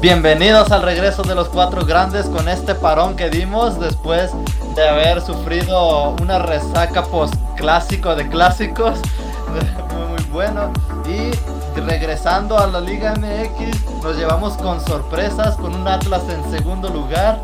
[0.00, 4.30] Bienvenidos al regreso de los cuatro grandes con este parón que dimos después
[4.74, 8.98] de haber sufrido una resaca post clásico de clásicos.
[9.92, 10.72] Muy, muy bueno.
[11.06, 16.88] Y regresando a la Liga MX, nos llevamos con sorpresas con un Atlas en segundo
[16.88, 17.38] lugar.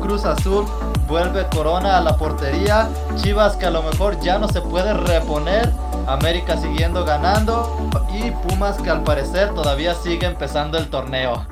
[0.00, 0.64] Cruz Azul
[1.06, 2.88] vuelve Corona a la portería.
[3.16, 5.70] Chivas que a lo mejor ya no se puede reponer.
[6.06, 7.90] América siguiendo ganando.
[8.14, 11.46] Y Pumas que al parecer todavía sigue empezando el torneo.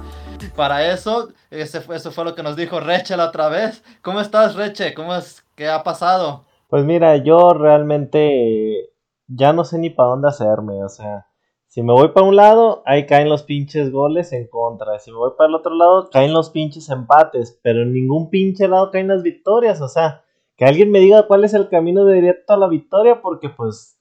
[0.55, 3.83] Para eso, ese fue, eso fue lo que nos dijo Reche la otra vez.
[4.03, 4.95] ¿Cómo estás, Reche?
[4.95, 5.45] ¿Cómo es?
[5.55, 6.45] ¿Qué ha pasado?
[6.69, 8.91] Pues mira, yo realmente
[9.27, 10.85] ya no sé ni para dónde hacerme.
[10.85, 11.27] O sea,
[11.67, 14.99] si me voy para un lado, ahí caen los pinches goles en contra.
[14.99, 17.59] Si me voy para el otro lado, caen los pinches empates.
[17.63, 19.81] Pero en ningún pinche lado caen las victorias.
[19.81, 20.25] O sea,
[20.57, 23.99] que alguien me diga cuál es el camino de directo a la victoria, porque pues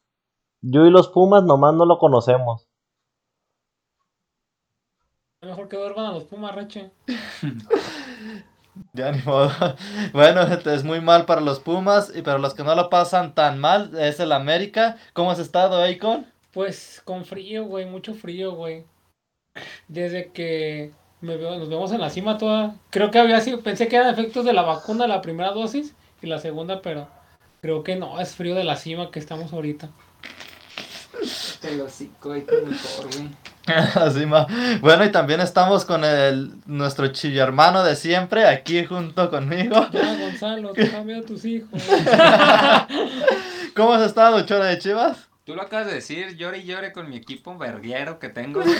[0.62, 2.68] yo y los Pumas nomás no lo conocemos.
[5.66, 6.92] Mejor que duerman a los Pumas, Reche.
[8.92, 9.50] Ya ni modo.
[10.14, 13.58] Bueno, es muy mal para los Pumas y para los que no lo pasan tan
[13.58, 14.98] mal es el América.
[15.14, 16.26] ¿Cómo has estado, Akon?
[16.52, 18.84] Pues con frío, güey, mucho frío, güey.
[19.88, 22.76] Desde que me veo, nos vemos en la cima toda.
[22.90, 26.28] Creo que había sido, pensé que eran efectos de la vacuna, la primera dosis y
[26.28, 27.08] la segunda, pero
[27.62, 29.90] creo que no, es frío de la cima que estamos ahorita.
[31.62, 33.30] Pero sí, güey, qué mejor, güey.
[33.96, 34.48] Así ma.
[34.82, 39.88] Bueno, y también estamos con el nuestro chillermano de siempre aquí junto conmigo.
[39.92, 41.70] Ya, Gonzalo, te cambio a tus hijos.
[43.76, 45.28] ¿Cómo has estado, Chora de Chivas?
[45.46, 48.78] Tú lo acabas de decir, llore y llore con mi equipo verguero que tengo, güey.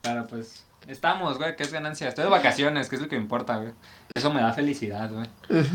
[0.00, 2.08] Pero pues, estamos, güey, que es ganancia.
[2.08, 3.72] Estoy de vacaciones, que es lo que me importa, güey.
[4.14, 5.26] Eso me da felicidad, güey.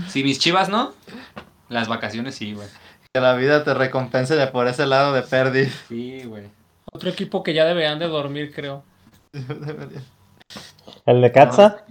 [0.10, 0.94] Si mis chivas no,
[1.70, 2.68] las vacaciones sí, güey.
[3.14, 5.74] Que la vida te recompense de por ese lado de perdiz.
[5.88, 6.44] Sí, güey.
[6.98, 8.83] Otro equipo que ya deberían de dormir, creo.
[11.05, 11.83] ¿El de Katza?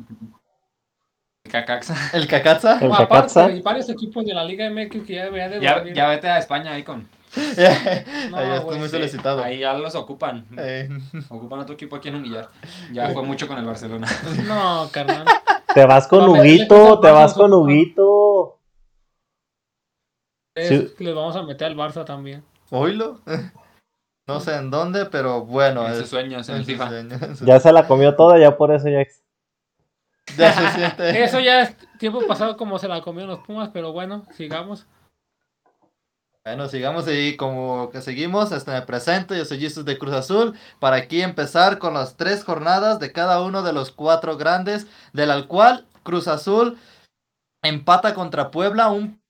[1.49, 1.95] Cacaxa.
[2.13, 2.81] ¿El Cacaza?
[2.81, 3.47] ¿El Cacatza?
[3.47, 5.95] hay varios equipos de la Liga MX que ya deberían de Ya, dormir.
[5.95, 7.07] ya vete a España ahí con.
[7.37, 8.97] No, Ahí estoy güey, muy sí.
[8.97, 9.45] solicitado.
[9.45, 10.45] Ahí ya los ocupan.
[10.59, 10.89] Eh,
[11.29, 12.49] Ocupan otro equipo aquí en Humillar.
[12.93, 14.09] Ya fue mucho con el Barcelona.
[14.45, 15.25] No, carnal.
[15.73, 17.53] Te vas con No, Huguito, te vas con.
[17.53, 18.59] Huguito.
[20.57, 20.95] Es- Sí.
[21.05, 22.43] Les vamos a meter al Barça también.
[22.71, 23.21] ¿Oílo?
[24.29, 25.87] No sé en dónde, pero bueno.
[25.87, 26.89] En es- sus sueños, en en el sus FIFA.
[26.89, 29.05] sueños, en sus- Ya se la comió toda, ya por eso ya.
[30.37, 31.23] Ya se siente.
[31.25, 34.87] Eso ya es tiempo pasado como se la comieron los Pumas, pero bueno, sigamos.
[36.45, 38.51] Bueno, sigamos ahí como que seguimos.
[38.53, 40.59] Este me presento, yo soy Jesus de Cruz Azul.
[40.81, 45.47] Para aquí empezar con las tres jornadas de cada uno de los cuatro grandes, del
[45.47, 46.77] cual Cruz Azul
[47.63, 49.21] empata contra Puebla, un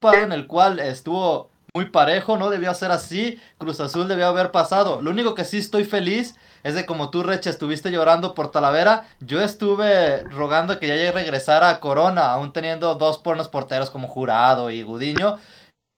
[0.00, 3.38] partido en el cual estuvo muy parejo, no debió ser así.
[3.58, 5.02] Cruz Azul debió haber pasado.
[5.02, 9.06] Lo único que sí estoy feliz es de como tú, Reche, estuviste llorando por Talavera.
[9.20, 14.70] Yo estuve rogando que ya regresara a Corona, aún teniendo dos buenos porteros como Jurado
[14.70, 15.38] y Gudiño.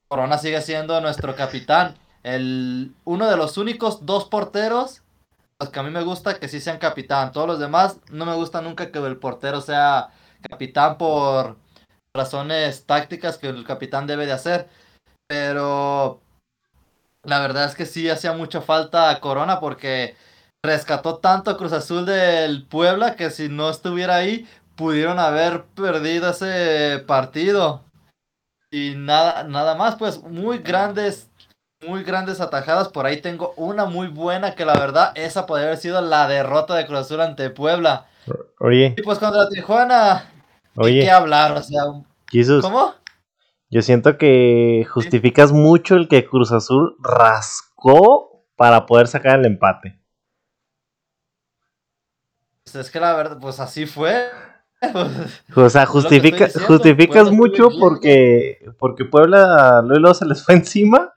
[0.09, 1.94] Corona sigue siendo nuestro capitán.
[2.25, 5.03] El, uno de los únicos dos porteros
[5.61, 7.31] los que a mí me gusta que sí sean capitán.
[7.31, 10.09] Todos los demás no me gusta nunca que el portero sea
[10.43, 11.56] capitán por
[12.12, 14.69] razones tácticas que el capitán debe de hacer.
[15.28, 16.21] Pero
[17.22, 20.16] la verdad es que sí hacía mucha falta a Corona porque
[20.65, 26.31] rescató tanto a Cruz Azul del Puebla que si no estuviera ahí pudieron haber perdido
[26.31, 27.84] ese partido.
[28.71, 31.28] Y nada, nada más, pues muy grandes,
[31.87, 32.88] muy grandes atajadas.
[32.88, 36.75] Por ahí tengo una muy buena que la verdad esa podría haber sido la derrota
[36.75, 38.06] de Cruz Azul ante Puebla.
[38.61, 40.31] Oye, Y pues contra Tijuana,
[40.75, 41.53] ¿de oye, qué hablar?
[41.53, 41.83] O sea,
[42.31, 42.94] Jesus, ¿cómo?
[43.71, 50.01] Yo siento que justificas mucho el que Cruz Azul rascó para poder sacar el empate.
[52.65, 54.29] Pues es que la verdad, pues así fue.
[55.55, 61.12] O sea, justifica, diciendo, justificas Puebla mucho porque, porque Puebla luego se les fue encima.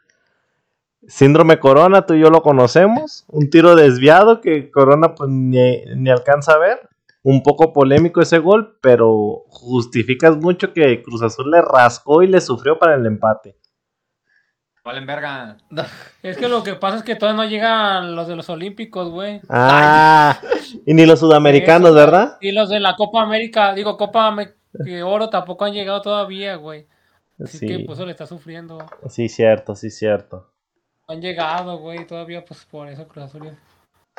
[1.08, 3.26] Síndrome Corona, tú y yo lo conocemos.
[3.28, 6.91] Un tiro desviado que Corona pues ni, ni alcanza a ver.
[7.24, 12.42] Un poco polémico ese gol, pero justificas mucho que Cruz Azul le rascó y le
[12.42, 13.58] sufrió para el empate.
[14.84, 15.58] Valen verga.
[16.24, 19.40] Es que lo que pasa es que todavía no llegan los de los Olímpicos, güey.
[19.48, 20.42] Ah,
[20.88, 22.38] y ni los sudamericanos, Eso, ¿verdad?
[22.42, 24.36] Y los de la Copa América, digo, Copa
[24.74, 26.88] de Oro tampoco han llegado todavía, güey.
[27.44, 28.80] Así que Sí, pues eso le está sufriendo.
[29.08, 30.52] sí, cierto, sí, cierto.
[31.08, 33.52] Han llegado, güey, todavía pues por eso Cruz Azul.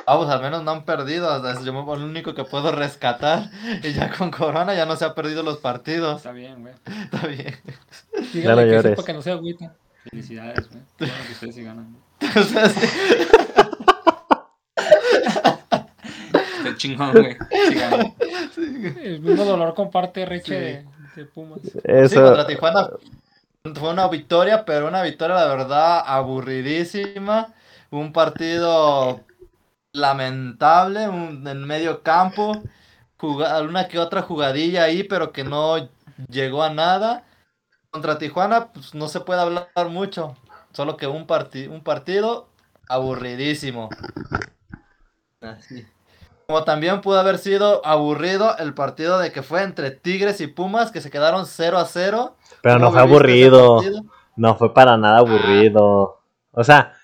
[0.06, 1.40] Vamos, al menos no han perdido.
[1.64, 3.50] Yo me- lo único que puedo rescatar.
[3.82, 6.16] Y ya con Corona ya no se ha perdido los partidos.
[6.16, 6.74] Está bien, güey.
[7.04, 7.54] Está bien.
[8.32, 8.82] Díganle que llores.
[8.92, 9.72] sepa que no se agüita.
[10.10, 10.82] Felicidades, güey.
[10.98, 11.96] Bueno que ustedes sí ganan.
[12.20, 12.74] Entonces,
[16.76, 17.36] chingón, güey.
[17.68, 18.12] Sigamos.
[19.02, 20.86] El mismo dolor comparte Reche de,
[21.16, 21.60] de Pumas.
[21.62, 22.88] Sí, Eso, contra Tijuana
[23.74, 27.52] fue una victoria, pero una victoria, la verdad, aburridísima.
[27.90, 29.20] Un partido
[29.92, 32.62] lamentable, un- en medio campo.
[33.18, 35.76] juga- una que otra jugadilla ahí, pero que no
[36.28, 37.22] llegó a nada.
[37.92, 40.34] Contra Tijuana, pues no se puede hablar mucho.
[40.72, 42.48] Solo que un, parti- un partido
[42.88, 43.90] aburridísimo.
[45.40, 45.86] Así.
[46.48, 50.90] Como también pudo haber sido aburrido el partido de que fue entre Tigres y Pumas,
[50.90, 52.34] que se quedaron 0 a 0.
[52.60, 53.80] pero no ¿Cómo fue aburrido.
[54.34, 56.22] No fue para nada aburrido.
[56.50, 56.94] O sea,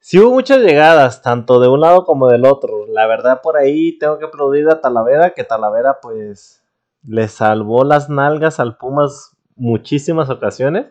[0.00, 2.86] sí hubo muchas llegadas, tanto de un lado como del otro.
[2.88, 6.62] La verdad, por ahí tengo que aplaudir a Talavera, que Talavera, pues,
[7.06, 10.86] le salvó las nalgas al Pumas muchísimas ocasiones.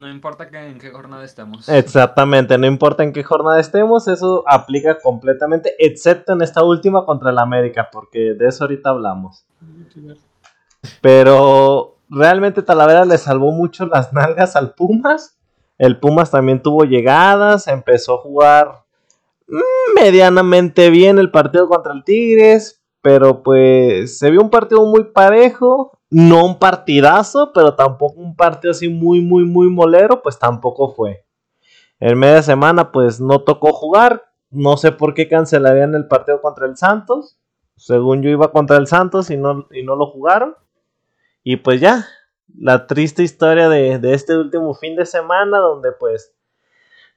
[0.00, 1.68] No importa que, en qué jornada estamos.
[1.68, 7.30] Exactamente, no importa en qué jornada estemos, eso aplica completamente, excepto en esta última contra
[7.30, 9.44] el América, porque de eso ahorita hablamos.
[11.02, 15.36] Pero realmente Talavera le salvó mucho las nalgas al Pumas.
[15.80, 18.84] El Pumas también tuvo llegadas, empezó a jugar
[19.48, 25.04] mm, medianamente bien el partido contra el Tigres, pero pues se vio un partido muy
[25.04, 30.92] parejo, no un partidazo, pero tampoco un partido así muy, muy, muy molero, pues tampoco
[30.92, 31.24] fue.
[31.98, 36.66] En media semana pues no tocó jugar, no sé por qué cancelarían el partido contra
[36.66, 37.38] el Santos,
[37.76, 40.56] según yo iba contra el Santos y no, y no lo jugaron.
[41.42, 42.06] Y pues ya,
[42.58, 46.32] la triste historia de, de este último fin de semana, donde pues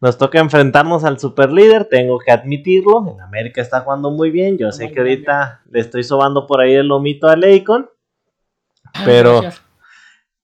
[0.04, 4.72] nos toca enfrentarnos al superlíder, tengo que admitirlo, en América está jugando muy bien, yo
[4.72, 7.90] sé que ahorita le estoy sobando por ahí el lomito a Leicon,
[9.06, 9.64] pero, Gracias.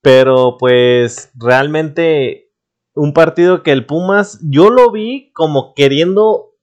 [0.02, 2.54] pero pues realmente
[2.94, 6.56] un partido que el Pumas, yo lo vi como queriendo,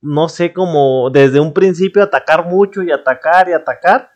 [0.00, 4.11] no sé, como desde un principio atacar mucho y atacar y atacar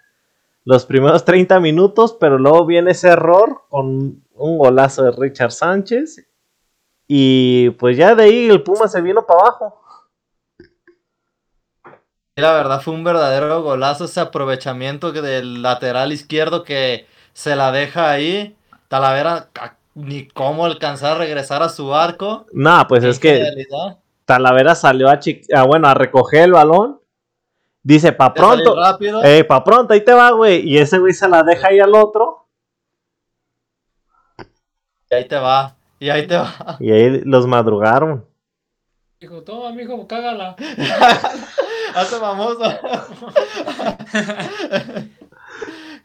[0.66, 6.26] los primeros 30 minutos, pero luego viene ese error con un golazo de Richard Sánchez
[7.08, 9.80] y pues ya de ahí el Pumas se vino para abajo.
[12.38, 17.56] Y la verdad fue un verdadero golazo ese aprovechamiento que del lateral izquierdo que se
[17.56, 18.56] la deja ahí.
[18.88, 19.48] Talavera
[19.94, 22.44] ni cómo alcanzar a regresar a su arco.
[22.52, 23.40] No, pues es que.
[24.26, 27.00] Talavera salió a, chi- a, bueno, a recoger el balón.
[27.86, 28.74] Dice, pa' pronto.
[29.22, 30.68] Eh, pa' pronto, ahí te va, güey.
[30.68, 32.48] Y ese güey se la deja ahí al otro.
[35.08, 35.76] Y ahí te va.
[36.00, 36.78] Y ahí te va.
[36.80, 38.26] Y ahí los madrugaron.
[39.20, 40.56] Dijo, toma, mijo, cágala.
[41.94, 42.64] Hace famoso.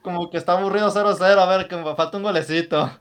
[0.04, 1.24] Como que está aburrido 0-0.
[1.40, 2.92] A ver, que me falta un golecito.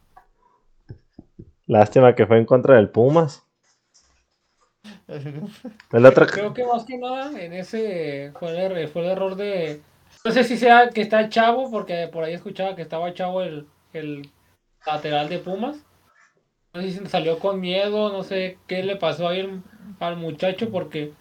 [1.66, 3.46] Lástima que fue en contra del Pumas.
[5.92, 6.26] El otro.
[6.26, 9.80] Creo que más que nada en ese fue el, er- fue el error de.
[10.24, 13.66] No sé si sea que está chavo, porque por ahí escuchaba que estaba chavo el,
[13.92, 14.28] el
[14.86, 15.78] lateral de Pumas.
[16.72, 19.62] No sé si salió con miedo, no sé qué le pasó ahí al,
[19.98, 21.12] al muchacho, porque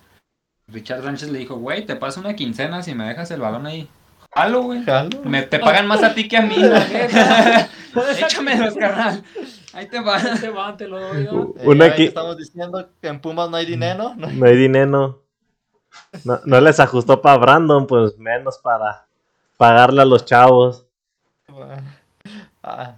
[0.67, 3.89] Richard Sánchez le dijo, güey, te paso una quincena si me dejas el balón ahí.
[4.31, 4.83] Jalo, güey.
[4.83, 5.21] Jalo.
[5.23, 6.55] Me, te pagan más a ti que a mí.
[8.19, 9.23] Échamelos, carnal.
[9.73, 10.19] Ahí te va.
[10.39, 11.25] te va, te lo doy.
[11.25, 11.53] ¿no?
[11.57, 14.13] Eh, Una que estamos diciendo que en Pumas no hay dinero.
[14.15, 14.27] ¿no?
[14.27, 15.23] No hay dinero.
[16.23, 19.07] No, no les ajustó para Brandon, pues menos para
[19.57, 20.85] pagarle a los chavos.
[22.63, 22.95] Ah,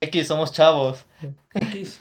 [0.00, 1.04] X, somos chavos.
[1.54, 2.00] X.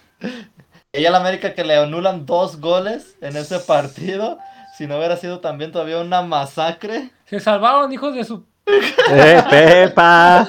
[0.91, 4.39] Ella la América que le anulan dos goles en ese partido.
[4.77, 7.09] Si no hubiera sido también todavía una masacre.
[7.25, 8.45] Se salvaron, hijos de su.
[9.09, 10.45] ¡Eh, Pepa!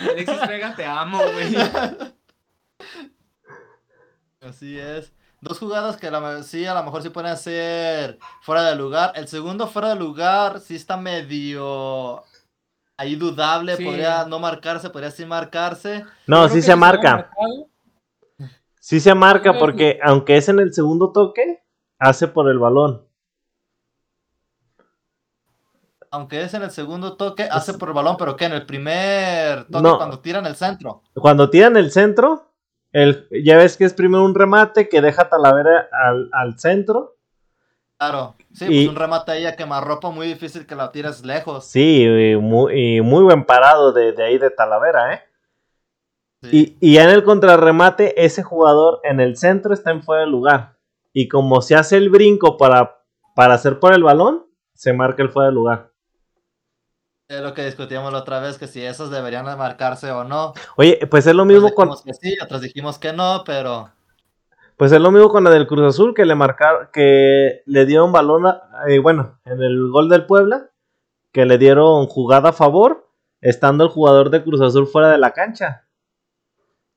[0.00, 1.56] Alexis Vega, te amo, güey.
[4.46, 5.12] Así es.
[5.40, 9.12] Dos jugadas que a la- sí, a lo mejor sí pueden ser fuera de lugar.
[9.14, 12.24] El segundo fuera de lugar sí está medio
[12.96, 13.76] ahí dudable.
[13.76, 13.84] Sí.
[13.84, 16.04] Podría no marcarse, podría sí marcarse.
[16.26, 17.10] No, Creo sí se marca.
[17.12, 17.68] marcado.
[18.86, 21.60] Sí se marca porque aunque es en el segundo toque,
[21.98, 23.04] hace por el balón.
[26.12, 29.64] Aunque es en el segundo toque, hace por el balón, pero que en el primer
[29.64, 29.96] toque No.
[29.96, 31.02] cuando tiran el centro.
[31.16, 32.52] Cuando tiran el centro,
[32.92, 37.16] el, ya ves que es primero un remate que deja Talavera al, al centro.
[37.98, 38.36] Claro.
[38.52, 41.64] Sí, Y- pues un remate ahí a quemarropa muy difícil que la tires lejos.
[41.66, 45.22] Sí, y muy, y muy buen parado de, de ahí de Talavera, ¿eh?
[46.50, 46.76] Sí.
[46.80, 50.28] Y, y ya en el contrarremate, ese jugador en el centro está en fuera de
[50.28, 50.76] lugar.
[51.12, 52.98] Y como se hace el brinco para,
[53.34, 55.92] para hacer por el balón, se marca el fuera de lugar.
[57.28, 60.52] Es lo que discutíamos la otra vez, que si esos deberían de marcarse o no.
[60.76, 63.90] Oye, pues es lo mismo con, dijimos que sí, otros dijimos que no, pero
[64.76, 68.12] Pues es lo mismo con la del Cruz Azul, que le marcaron, que le dieron
[68.12, 70.70] balón, a- eh, bueno, en el gol del Puebla,
[71.32, 73.08] que le dieron jugada a favor,
[73.40, 75.85] estando el jugador de Cruz Azul fuera de la cancha.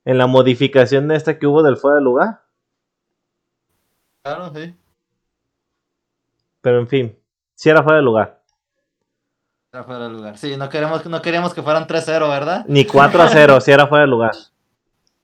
[0.05, 2.41] En la modificación esta que hubo del fuera de lugar.
[4.23, 4.75] Claro, sí.
[6.61, 7.19] Pero en fin,
[7.55, 8.41] si era fuera de lugar.
[9.71, 10.37] Era fuera de lugar.
[10.37, 12.65] Sí, no queremos, no queríamos que fueran 3-0, ¿verdad?
[12.67, 14.31] Ni 4 a 0, si era fuera de lugar.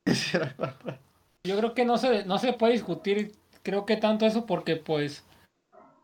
[0.08, 1.00] Sí, era fuera-
[1.44, 3.32] Yo creo que no se, no se puede discutir,
[3.64, 5.26] creo que tanto eso porque pues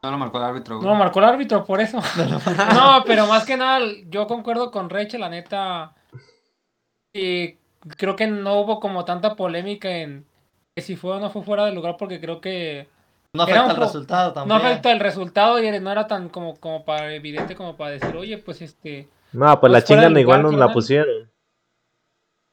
[0.02, 0.88] No lo marcó el árbitro, güey.
[0.88, 2.00] no lo marcó el árbitro por eso.
[2.74, 5.94] No, pero más que nada yo concuerdo con Reche, la neta.
[7.14, 7.58] Y
[7.98, 10.26] creo que no hubo como tanta polémica en
[10.76, 12.88] que si fue o no fue fuera de lugar porque creo que
[13.34, 16.86] No Era afecta el resultado no afecta el resultado y no era tan como, como
[16.86, 20.44] para evidente como para decir, oye, pues este, No, pues la Pues de chingan igual
[20.44, 21.30] nos la pusieron.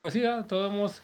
[0.03, 1.03] pues sí, ya, todos hemos...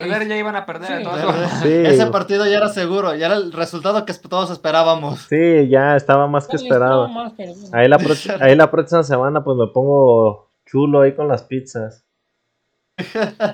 [0.00, 1.04] A ver, ya iban a perder Sí.
[1.62, 1.68] Sí.
[1.86, 5.20] Ese partido ya era seguro, ya era el resultado que todos esperábamos.
[5.28, 7.08] Sí, ya estaba más que esperado.
[7.08, 7.76] más, pero bueno.
[7.76, 7.98] Ahí la,
[8.40, 12.07] ahí la próxima semana pues me pongo chulo ahí con las pizzas.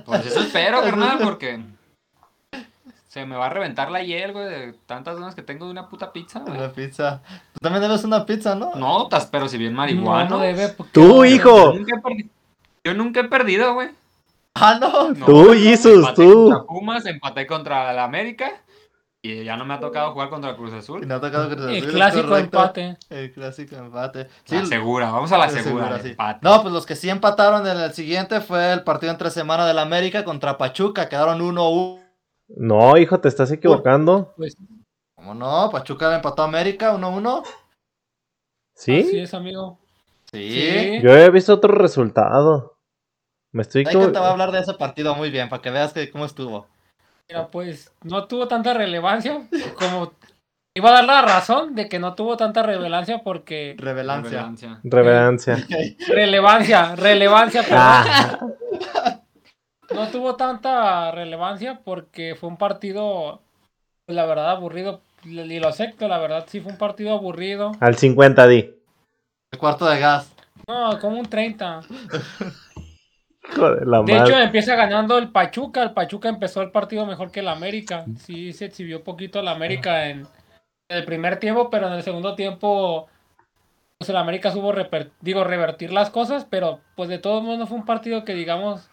[0.05, 1.61] Pues eso espero, carnal, porque
[3.09, 5.89] se me va a reventar la hiel, güey, de tantas ganas que tengo de una
[5.89, 6.57] puta pizza, güey.
[6.59, 7.21] Una pizza.
[7.53, 8.75] Tú también debes una pizza, ¿no?
[8.75, 10.29] No, tas- pero si bien marihuana.
[10.29, 11.73] no debe, porque- ¡Tú, hijo!
[11.73, 12.29] Yo nunca he perdi-
[12.85, 13.91] Yo nunca he perdido, güey.
[14.55, 15.11] Ah, no.
[15.13, 16.45] No, Tú, empaté tú.
[16.51, 18.53] Contra Pumas, empaté contra la América.
[19.27, 21.09] Y ya no me ha tocado jugar contra el Cruz Y Azul.
[21.09, 22.59] no ha tocado Cruz El Azul, es clásico correcto.
[22.59, 22.99] empate.
[23.09, 24.29] El clásico empate.
[24.45, 25.85] Sí, La segura, vamos a la el segura.
[25.85, 26.09] seguro, el sí.
[26.11, 26.41] empate.
[26.43, 29.79] No, pues los que sí empataron en el siguiente fue el partido entre semana del
[29.79, 31.09] América contra Pachuca.
[31.09, 32.03] Quedaron 1-1.
[32.49, 34.35] No, hijo, te estás equivocando.
[34.37, 34.59] Pues
[35.17, 35.71] ¿Cómo no?
[35.71, 37.43] Pachuca le empató a América 1-1.
[38.77, 39.19] así ¿Sí?
[39.21, 39.79] es, amigo.
[40.31, 40.51] Sí.
[40.51, 41.01] Sí.
[41.03, 42.77] Yo he visto otro resultado.
[43.53, 45.71] Me estoy Hay que te va a hablar de ese partido muy bien, para que
[45.71, 46.67] veas que cómo estuvo.
[47.29, 50.13] Mira, pues no tuvo tanta relevancia como...
[50.77, 53.77] Iba a dar la razón de que no tuvo tanta relevancia porque...
[53.79, 54.81] Revelancia.
[56.09, 57.79] Relevancia, relevancia, perdón.
[57.81, 58.39] Ah,
[59.95, 63.41] No tuvo tanta relevancia porque fue un partido,
[64.05, 65.01] pues, la verdad, aburrido.
[65.25, 67.73] Y lo acepto, la verdad, sí fue un partido aburrido.
[67.79, 68.75] al 50 di.
[69.53, 70.35] El cuarto de gas.
[70.67, 71.83] No, como un 30.
[73.57, 75.83] Joder, la De hecho, empieza ganando el Pachuca.
[75.83, 78.05] El Pachuca empezó el partido mejor que el América.
[78.19, 80.27] Sí, se exhibió poquito el América en
[80.89, 83.07] el primer tiempo, pero en el segundo tiempo,
[83.99, 87.67] pues el América supo reper- digo, revertir las cosas, pero pues de todos modos no
[87.67, 88.89] fue un partido que digamos...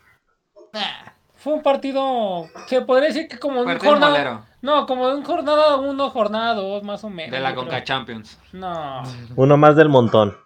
[1.35, 4.11] Fue un partido, se podría decir que como un Partido jornada...
[4.11, 7.31] molero No, como de un jornada uno, jornada dos, más o menos.
[7.31, 7.63] de la creo.
[7.63, 8.37] Conca Champions.
[8.53, 9.01] No,
[9.35, 10.37] Uno más del montón.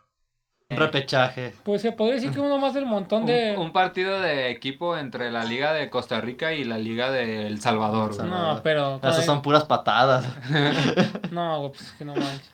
[0.68, 1.54] Un repechaje.
[1.64, 3.56] pues se podría decir que uno más del montón de...
[3.56, 7.62] un partido de equipo entre la Liga de Costa Rica y la Liga de El
[7.62, 8.16] Salvador.
[8.16, 8.28] güey.
[8.28, 8.98] No, pero...
[8.98, 10.26] Esas son puras patadas.
[11.32, 12.52] No, güey, pues que no manches.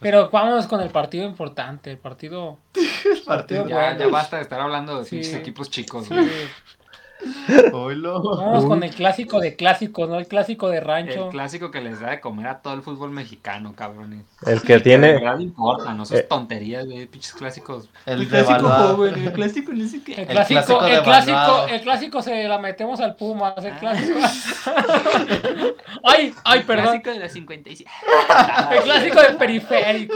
[0.00, 2.58] Pero vámonos con el partido importante, el partido...
[3.24, 3.68] Partido.
[3.68, 5.10] Ya, ya basta de estar hablando de Sí.
[5.16, 6.06] pinches equipos chicos.
[6.06, 6.28] sí, güey.
[7.72, 8.22] Oilo.
[8.36, 10.18] Vamos con el clásico de clásicos, ¿no?
[10.18, 11.24] El clásico de rancho.
[11.26, 14.24] El clásico que les da de comer a todo el fútbol mexicano, cabrones.
[14.46, 15.12] El que De tiene.
[15.14, 16.22] verdad importa, no sus Eh.
[16.28, 17.88] tonterías, güey, pinches clásicos.
[18.06, 18.96] El devaluado.
[18.96, 20.12] joven, el clásico no sé qué.
[20.14, 23.72] El El clásico, clásico el de clásico, el clásico se la metemos al Pumas, el
[23.72, 23.78] Ah.
[23.78, 24.18] clásico.
[26.04, 26.84] ay, ay, perdón.
[27.00, 27.90] Clásico de la 57.
[28.72, 30.14] El clásico del periférico.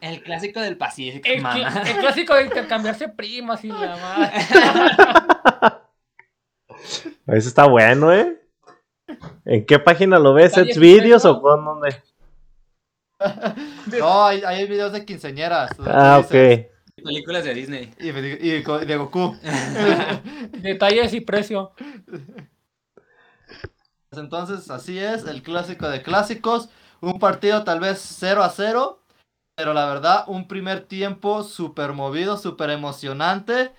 [0.00, 1.70] El, clásico del Pacífico, el mamá.
[1.70, 4.32] cl- el clásico de intercambiarse primas y la madre.
[7.26, 8.40] Eso está bueno, ¿eh?
[9.44, 10.46] ¿En qué página lo ves?
[10.46, 12.02] Está ¿Sets bien, videos o con dónde?
[13.98, 15.76] No, hay, hay videos de quinceañeras.
[15.76, 16.30] tú Ah, ok.
[17.02, 17.94] Películas de Disney.
[17.98, 19.36] Y, de Goku.
[20.58, 21.72] Detalles y precio.
[24.12, 26.68] Entonces, así es, el clásico de clásicos.
[27.00, 29.00] Un partido tal vez 0 a 0.
[29.56, 33.72] Pero la verdad, un primer tiempo súper movido, súper emocionante.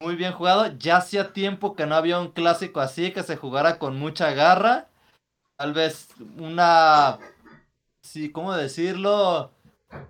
[0.00, 0.66] Muy bien jugado.
[0.78, 4.88] Ya hacía tiempo que no había un clásico así, que se jugara con mucha garra.
[5.56, 6.08] Tal vez
[6.38, 7.18] una...
[8.02, 9.52] Sí, ¿cómo decirlo?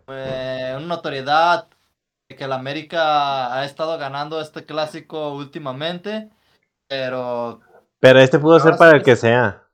[0.07, 1.69] Eh, una notoriedad
[2.29, 6.31] de que el América ha estado ganando este clásico últimamente.
[6.89, 7.61] Pero
[7.99, 9.70] Pero este pudo ser para el que sea.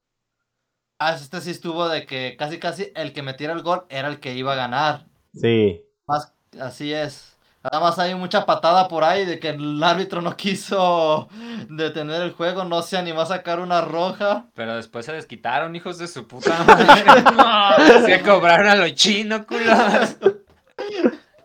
[0.99, 4.19] Ah, este sí estuvo de que casi casi el que metiera el gol era el
[4.19, 5.05] que iba a ganar.
[5.35, 5.83] Sí.
[6.07, 7.37] Más, así es.
[7.63, 11.29] Nada más hay mucha patada por ahí de que el árbitro no quiso
[11.69, 14.47] detener el juego, no se animó a sacar una roja.
[14.55, 18.07] Pero después se desquitaron, hijos de su puta madre.
[18.07, 20.17] se cobraron a los chinos, culos.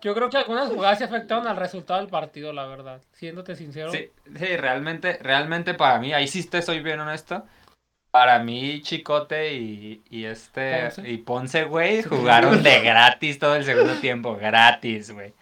[0.02, 3.02] Yo creo que algunas jugadas se afectaron al resultado del partido, la verdad.
[3.14, 3.92] Siéndote sincero.
[3.92, 7.44] Sí, sí, realmente, realmente para mí, ahí sí te soy bien honesto.
[8.12, 11.10] Para mí, Chicote y, y este Ponce.
[11.10, 15.34] y Ponce, güey, jugaron de gratis todo el segundo tiempo, gratis, güey.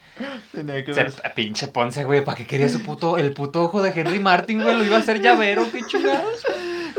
[0.93, 4.61] Se- Pinche Ponce, güey, ¿para qué quería su puto, el puto ojo de Henry Martin,
[4.61, 4.77] güey?
[4.77, 6.45] Lo iba a hacer llavero, qué chingados.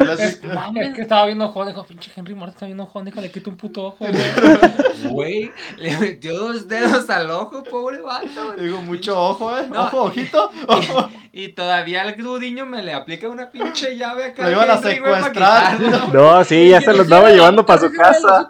[0.00, 0.48] Es, Clásico.
[0.80, 3.56] es que estaba viendo ojón, dijo, pinche Henry Martin está viendo ojón, déjale quito un
[3.56, 4.14] puto ojo, güey.
[5.10, 8.52] Güey, le metió dos dedos al ojo, pobre vato.
[8.54, 8.60] güey.
[8.66, 9.66] Digo, mucho ojo, ¿eh?
[9.70, 9.84] No.
[9.84, 10.50] Ojo, ojito.
[10.68, 11.08] Ojo.
[11.32, 14.42] Y todavía el Gudiño me le aplica una pinche llave acá.
[14.44, 15.80] Lo iban a güey, secuestrar.
[16.12, 18.48] No, sí, ya se lo estaba llevando para su casa.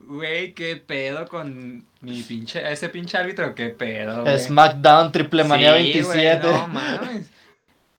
[0.00, 4.22] Güey, qué pedo con mi pinche, ese pinche árbitro, qué pedo.
[4.22, 4.38] güey.
[4.38, 6.46] SmackDown Triple Manía Sí, güey, 27.
[6.46, 7.30] no mames.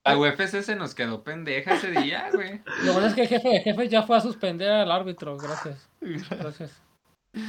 [0.08, 2.62] La UFC se nos quedó pendeja ese día, güey.
[2.84, 5.90] Lo bueno es que el jefe de jefes ya fue a suspender al árbitro, gracias.
[6.02, 6.72] Gracias.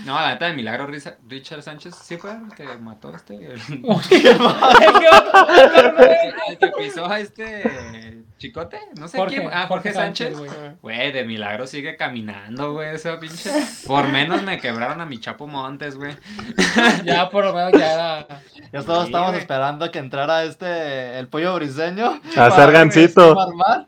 [0.05, 0.87] No, la neta de milagro,
[1.29, 3.35] Richard Sánchez, ¿sí fue el que mató a este?
[3.55, 3.61] El,
[4.09, 5.47] ¿Qué otro?
[6.49, 9.51] el que pisó a este chicote, no sé Jorge, quién.
[9.53, 10.35] Ah, Jorge, Sánchez.
[10.81, 11.13] güey.
[11.13, 13.51] De milagro sigue caminando, güey, esa pinche.
[13.87, 16.17] Por menos me quebraron a mi Chapo Montes, güey.
[17.05, 18.27] Ya por lo menos ya era.
[18.73, 19.41] Ya todos Sí, estábamos güey.
[19.41, 22.21] esperando que entrara este, el pollo briseño.
[22.37, 23.39] A hacer gancito.
[23.39, 23.87] armar.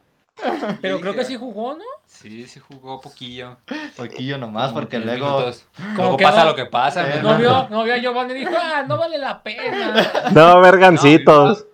[0.81, 1.85] Pero creo que sí jugó, ¿no?
[2.07, 3.59] Sí, sí jugó poquillo.
[3.97, 5.27] Poquillo nomás, Como porque luego.
[5.39, 5.67] minutos.
[5.77, 7.23] Como Luego que pasa no- lo que pasa, Eh, güey.
[7.23, 10.31] No vio, no vio a Giovanni y dijo, ah, no vale la pena.
[10.33, 11.67] No, vergancitos.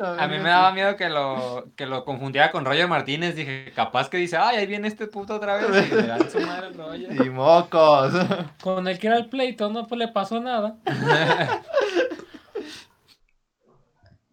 [0.00, 3.34] A mí me daba miedo que lo, que lo confundiera con Roger Martínez.
[3.36, 5.90] Dije, capaz que dice, ay, ahí viene este puto otra vez.
[5.90, 7.26] Y le dan su madre al Roger.
[7.26, 8.14] Y mocos.
[8.62, 10.76] Con el que era el pleito, no pues le pasó nada.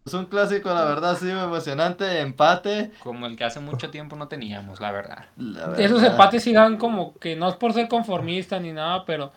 [0.06, 2.22] Es un clásico, la verdad, sí, muy emocionante.
[2.22, 2.92] Empate.
[3.04, 5.26] Como el que hace mucho tiempo no teníamos, la verdad.
[5.36, 6.12] La Esos verdad.
[6.12, 9.34] empates sí dan como que no es por ser conformista ni nada, pero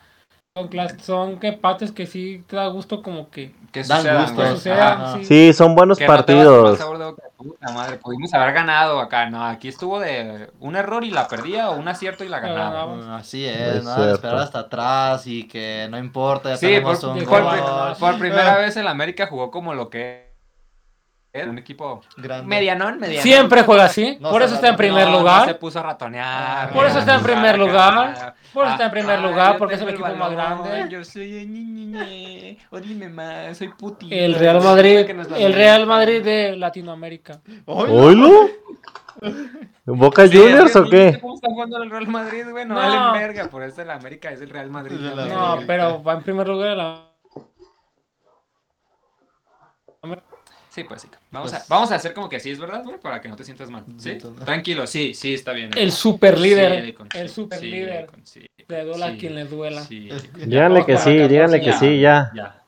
[1.02, 4.42] son, que empates que sí te da gusto como que Que Dan sucedan, gusto.
[4.42, 5.24] que sucedan, sí.
[5.24, 6.70] Sí, son buenos Que no te vas con partidos.
[6.70, 7.22] más sabor de boca.
[7.36, 9.30] Puta madre, pudimos haber ganado acá.
[9.30, 12.86] No, aquí estuvo de un error y la perdía o un acierto y la ganaba.
[12.86, 13.94] Mm, Así Es es, ¿no?
[13.94, 14.14] cierto.
[14.14, 17.60] Esperar hasta atrás y que no importa, ya Sí, tenemos por, un por- gol.
[17.98, 20.29] por primera vez el América jugó como lo que es
[21.32, 22.46] un equipo Grande.
[22.46, 23.22] medianón, medianón.
[23.22, 25.40] Siempre juega así, No por eso está en primer No, lugar.
[25.42, 26.72] no se puso a ratonear.
[26.72, 27.56] Por eso está en primer acá.
[27.56, 28.34] lugar.
[28.52, 30.86] Por eso está en primer Ah, lugar, yo porque es el equipo más grande.
[30.90, 34.12] Yo soy el ñi, ñi, ñe, odime más, soy putito.
[34.14, 35.86] El Real Madrid, el Real.
[35.86, 37.40] Madrid de Latinoamérica.
[37.66, 38.48] ¡Oilo!
[39.86, 41.18] ¿Boca Sí, Juniors o qué?
[41.20, 42.64] ¿Cómo está jugando el Real Madrid, güey?
[42.66, 44.96] No, valen verga, por eso el América es el Real Madrid.
[44.98, 47.09] No, pero va en primer lugar la...
[50.70, 51.08] Sí, pues sí.
[51.32, 53.34] Vamos, Pues- a, vamos a hacer como que sí, es verdad, güey, para que no
[53.36, 53.84] te sientas mal.
[53.98, 54.16] ¿Sí?
[54.44, 55.70] Tranquilo, sí, sí, está bien.
[55.76, 58.08] El super líder, Sí, el super sí, líder.
[58.68, 59.84] Le duela a quien le duela.
[59.84, 62.30] Díganle que sí, díganle que sí, ya.
[62.34, 62.62] Ya.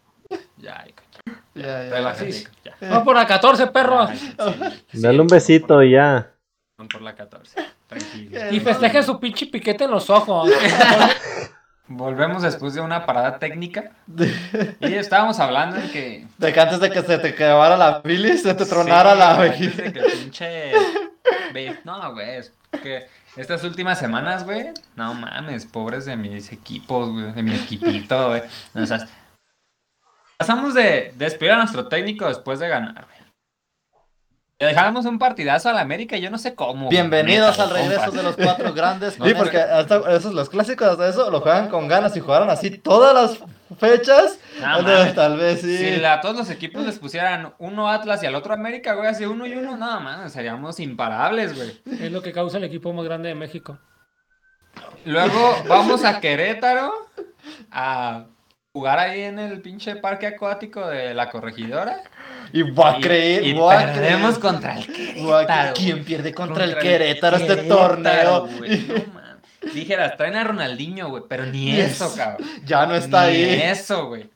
[0.58, 0.84] Ya.
[1.54, 2.16] Ya, ya,
[2.64, 2.74] ya.
[2.80, 4.08] Vamos por la 14, perro.
[4.08, 4.34] Ya, sí,
[4.88, 6.32] sí, Dale un besito y ya.
[6.78, 7.54] Van por la 14.
[7.86, 8.50] Tranquilo.
[8.50, 10.50] Y festejen su pinche piquete en los ojos.
[11.88, 13.90] Volvemos después de una parada técnica.
[14.80, 16.26] Y estábamos hablando de que.
[16.38, 19.30] De que antes de que se te quemara la bilis, se te tronara Sí, la
[19.34, 20.72] antes de que pinche.
[21.84, 22.36] No, güey.
[22.36, 24.70] Es que estas últimas semanas, güey.
[24.96, 27.32] No mames, pobres de mis equipos, güey.
[27.32, 28.42] De mi equipito, güey.
[28.74, 29.06] O sea,
[30.38, 33.21] pasamos de despedir a nuestro técnico después de ganar, güey.
[34.62, 36.88] Le dejamos un partidazo a la América y yo no sé cómo.
[36.88, 38.14] Bienvenidos neta, al regreso compas.
[38.14, 39.18] de los cuatro grandes.
[39.18, 42.48] No, Sí, porque hasta esos, los clásicos, hasta eso, lo juegan con ganas y jugaron
[42.48, 43.40] así todas las
[43.80, 44.38] fechas.
[44.60, 45.78] No, tal vez sí.
[45.78, 49.26] Si a todos los equipos les pusieran uno Atlas y al otro América, güey, así
[49.26, 51.82] uno y uno, nada más, seríamos imparables, güey.
[52.00, 53.80] Es lo que causa el equipo más grande de México.
[55.04, 56.92] Luego vamos a Querétaro
[57.72, 58.26] a
[58.72, 62.00] jugar ahí en el pinche parque acuático de la corregidora.
[62.52, 64.18] Y voy a creer, y voy a creer.
[64.40, 65.74] contra el Querétaro.
[65.74, 68.48] ¿Quién pierde contra, el Querétaro este torneo?
[69.74, 72.46] Dijeras, traen a Ronaldinho, güey, pero ni eso, cabrón.
[72.64, 73.62] Ya no está Ni ahí.
[73.62, 74.28] eso, güey.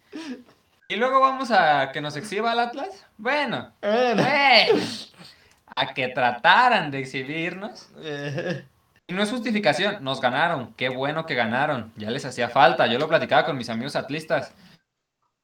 [0.89, 3.05] Y luego vamos a que nos exhiba el Atlas.
[3.19, 3.73] Bueno.
[5.75, 7.89] A que trataran de exhibirnos.
[8.03, 8.65] Eh,
[9.09, 10.73] Y no es justificación, nos ganaron.
[10.75, 11.93] Qué bueno que ganaron.
[11.97, 12.87] Ya les hacía falta.
[12.87, 14.53] Yo lo platicaba con mis amigos atlistas.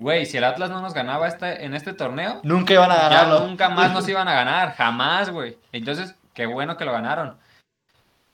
[0.02, 3.08] Güey, si el Atlas no nos ganaba este, en este torneo, nunca iban a ya
[3.08, 3.46] ganarlo.
[3.46, 4.74] nunca más nos iban a ganar.
[4.74, 5.56] Jamás, güey.
[5.70, 7.38] Entonces, qué bueno que lo ganaron.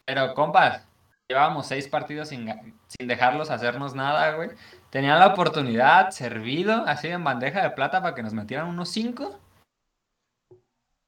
[0.06, 0.82] Pero, compas,
[1.28, 2.46] llevábamos seis partidos sin,
[2.98, 4.48] dejarlos hacernos nada, güey.
[4.88, 9.38] Tenían la oportunidad, servido, así en bandeja de plata para que nos metieran unos cinco.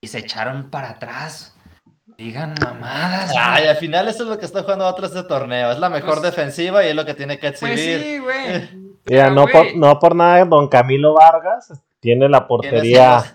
[0.02, 1.56] Y se echaron para atrás.
[2.18, 3.32] Digan mamadas.
[3.34, 5.72] Ay, al final eso es lo que está jugando Atlas este torneo.
[5.72, 7.74] Es la mejor Pues- defensiva y es lo que tiene que exhibir.
[7.74, 8.68] Pues sí, güey.
[9.06, 13.34] Mira, Pero, no por, no por nada, don Camilo Vargas tiene la portería.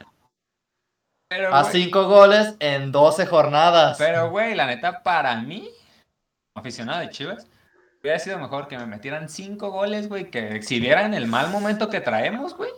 [1.27, 3.97] Pero, a güey, 5 goles en 12 jornadas.
[3.97, 5.69] Pero, güey, la neta, para mí,
[6.55, 7.47] aficionado de Chivas,
[8.01, 12.01] hubiera sido mejor que me metieran cinco goles, güey, que exhibieran el mal momento que
[12.01, 12.71] traemos, güey.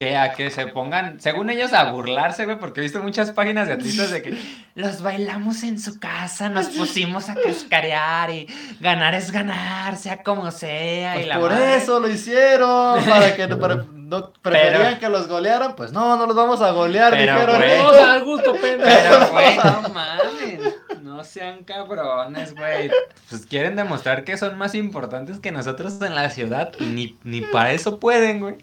[0.00, 3.66] Que a que se pongan, según ellos, a burlarse, güey, porque he visto muchas páginas
[3.66, 4.38] de artistas de que
[4.76, 8.46] los bailamos en su casa, nos pusimos a cascarear y
[8.78, 11.14] ganar es ganar, sea como sea.
[11.14, 11.74] Pues y la por madre.
[11.78, 16.36] eso lo hicieron, para que para- no preferían que los golearan, pues no, no los
[16.36, 17.56] vamos a golear, Pero, dijeron.
[17.56, 17.78] güey.
[17.78, 18.84] Vamos al gusto, pendejo.
[19.02, 20.74] Pero, güey, no mames.
[21.02, 22.88] No sean cabrones, güey.
[23.28, 26.70] Pues quieren demostrar que son más importantes que nosotros en la ciudad.
[26.78, 28.58] y Ni, ni para eso pueden, güey.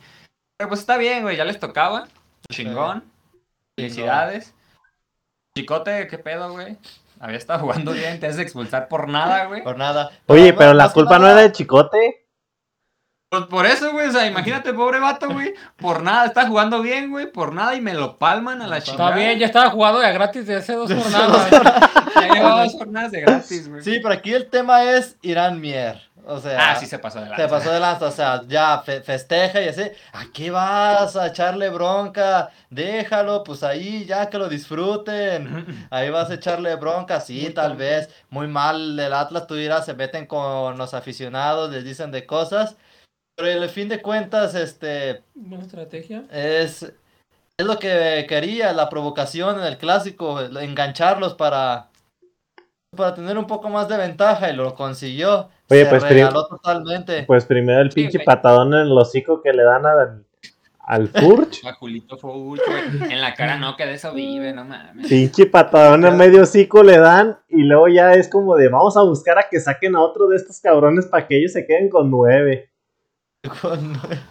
[0.58, 1.36] Pero pues está bien, güey.
[1.36, 2.08] Ya les tocaba.
[2.50, 3.04] Chingón.
[3.76, 4.54] Felicidades.
[5.58, 6.78] Chicote, ¿qué pedo, güey?
[7.20, 8.20] Había estado jugando bien.
[8.20, 9.63] Te has de expulsar por nada, güey.
[9.63, 10.12] Por nada.
[10.28, 12.26] Oye, pero la culpa no era de Chicote.
[13.30, 14.08] Pues por eso, güey.
[14.08, 15.54] O sea, imagínate, pobre vato, güey.
[15.76, 16.26] Por nada.
[16.26, 17.30] Está jugando bien, güey.
[17.30, 19.10] Por nada y me lo palman a la chingada.
[19.10, 21.50] Está bien, ya estaba jugado ya gratis de hace dos jornadas.
[22.15, 23.84] Ya llevaba dos jornadas de gratis, güey.
[23.84, 26.02] Sí, pero aquí el tema es Irán Mier.
[26.28, 29.02] O sea, Ah, sí se pasó de se pasó de lanza, o sea, ya fe-
[29.02, 29.84] festeja y así.
[30.14, 32.50] ¿A qué vas a echarle bronca?
[32.70, 35.88] Déjalo, pues ahí ya que lo disfruten.
[35.92, 38.10] Ahí vas a echarle bronca, sí, Muy tal vez.
[38.30, 42.76] Muy mal el Atlas, tú dirás, se meten con los aficionados, les dicen de cosas.
[43.38, 46.24] Pero en el fin de cuentas, este, Buena estrategia.
[46.32, 46.84] es,
[47.58, 51.90] es lo que quería, la provocación en el clásico, engancharlos para,
[52.95, 55.49] para tener un poco más de ventaja y lo consiguió.
[55.69, 57.23] Oye, Se pues, regaló totalmente.
[57.23, 60.25] Pues primero el pinche patadón en el hocico que le dan al,
[60.79, 61.65] al Furch.
[61.65, 63.12] A Julito Furch, güey.
[63.12, 65.08] En la cara no, que de eso vive, no mames.
[65.08, 67.38] pinche patadón en medio hocico le dan.
[67.49, 70.38] Y luego ya es como de vamos a buscar a que saquen a otro de
[70.38, 72.69] estos cabrones para que ellos se queden con nueve.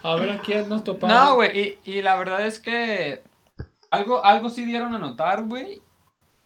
[0.02, 1.14] A ver a quién nos topamos.
[1.14, 3.22] No, güey, y, y la verdad es que
[3.90, 5.80] algo, algo sí dieron a notar, güey.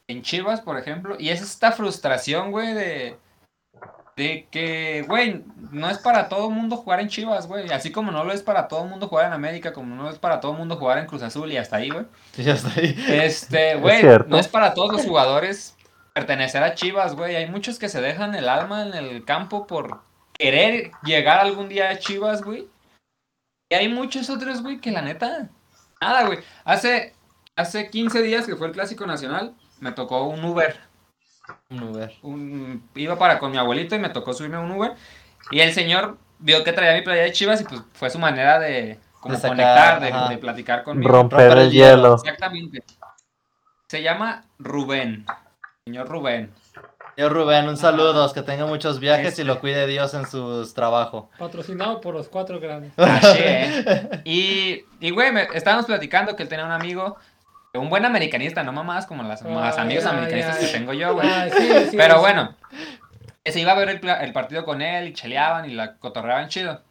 [0.09, 1.17] En Chivas, por ejemplo.
[1.19, 3.19] Y es esta frustración, güey, de.
[4.17, 7.71] De que, güey, no es para todo mundo jugar en Chivas, güey.
[7.71, 10.41] Así como no lo es para todo mundo jugar en América, como no es para
[10.41, 12.05] todo mundo jugar en Cruz Azul y hasta ahí, güey.
[12.37, 12.97] Y ya está ahí.
[13.09, 15.77] Este, güey, no es para todos los jugadores
[16.15, 17.37] pertenecer a Chivas, güey.
[17.37, 20.01] Hay muchos que se dejan el alma en el campo por
[20.33, 22.69] querer llegar algún día a Chivas, güey.
[23.71, 25.49] Y hay muchos otros, güey, que la neta,
[26.01, 26.39] nada, güey.
[26.65, 27.15] Hace,
[27.55, 30.79] hace 15 días que fue el Clásico Nacional, me tocó un Uber.
[31.71, 32.13] Un Uber.
[32.23, 34.93] Un- iba para con mi abuelito y me tocó subirme a un Uber.
[35.51, 38.59] Y el señor vio que traía mi playa de Chivas y pues fue su manera
[38.59, 41.11] de como De sacar, conectar, de, platicar conmigo.
[41.11, 41.97] Romper romper el el hielo.
[41.97, 42.15] hielo.
[42.17, 42.85] Exactamente.
[43.89, 45.27] Se llama Rubén.
[45.85, 46.53] Señor Rubén.
[47.17, 49.43] Yo Rubén, un saludo, que tenga muchos viajes Este.
[49.43, 51.31] y lo cuide Dios en su trabajo.
[51.37, 52.93] Patrocinado por los cuatro grandes.
[52.97, 54.21] Así, ¿eh?
[54.25, 57.17] Y, y güey, me- estábamos platicando que él tenía un amigo,
[57.75, 60.67] un buen americanista, no mamás como las, Ay, amigos ay, americanistas ay.
[60.67, 61.29] que tengo yo, güey.
[61.51, 62.21] Sí, sí, Pero sí.
[62.21, 62.55] bueno,
[63.45, 66.83] se iba a ver el, el partido con él y cheleaban y la cotorreaban chido.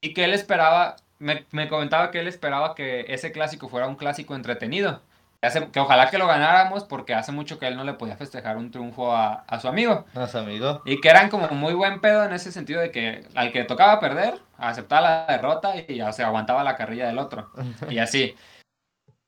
[0.00, 3.96] Y que él esperaba, me, me comentaba que él esperaba que ese clásico fuera un
[3.96, 5.00] clásico entretenido.
[5.40, 8.16] Que, hace- que ojalá que lo ganáramos porque hace mucho que él no le podía
[8.16, 10.04] festejar un triunfo a, a su amigo.
[10.14, 10.82] No es amigo.
[10.84, 13.64] Y que eran como muy buen pedo en ese sentido de que al que le
[13.64, 17.50] tocaba perder, aceptaba la derrota y ya se aguantaba la carrilla del otro.
[17.90, 18.34] Y así.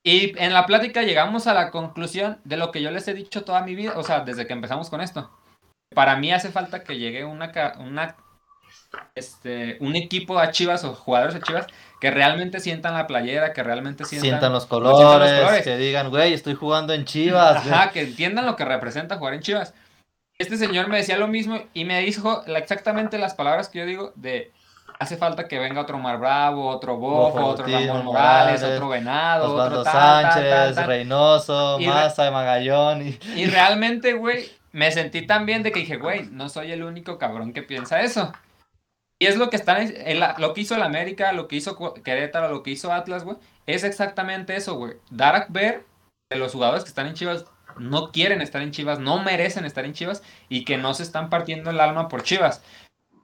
[0.06, 3.42] Y en la plática llegamos a la conclusión de lo que yo les he dicho
[3.42, 5.30] toda mi vida, o sea, desde que empezamos con esto.
[5.94, 8.16] Para mí hace falta que llegue una, una
[9.14, 11.66] este, un equipo a Chivas o jugadores a Chivas
[12.00, 15.64] que realmente sientan la playera, que realmente sientan, Sientan los sientan los colores, colores.
[15.64, 17.64] que digan, güey, estoy jugando en Chivas.
[17.64, 17.74] güey".
[17.74, 19.72] Ajá, que entiendan lo que representa jugar en Chivas.
[20.36, 24.12] Este señor me decía lo mismo y me dijo exactamente las palabras que yo digo
[24.16, 24.52] de
[24.98, 28.88] hace falta que venga otro Mar Bravo, otro Bofo, Bofo, otro Ramón Morales, Morales, otro
[28.88, 30.86] Venado, Osvaldo otro tal, Sánchez, tal, tal.
[30.86, 33.06] Reynoso, Y Maza, Magallón.
[33.08, 33.18] Y...
[33.36, 37.18] Y realmente, güey, me sentí tan bien de que dije, güey, no soy el único
[37.18, 38.32] cabrón que piensa eso.
[39.20, 41.76] Y es lo que está en la- lo que hizo el América, lo que hizo
[42.02, 43.36] Querétaro, lo que hizo Atlas, güey.
[43.66, 44.94] Es exactamente eso, güey.
[45.10, 45.86] Dar a ver
[46.30, 47.44] que los jugadores que están en Chivas
[47.78, 51.30] no quieren estar en Chivas, no merecen estar en Chivas y que no se están
[51.30, 52.62] partiendo el alma por Chivas.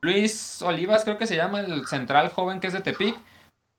[0.02, 3.16] Luis Olivas, creo que se llama el central joven que es de Tepic.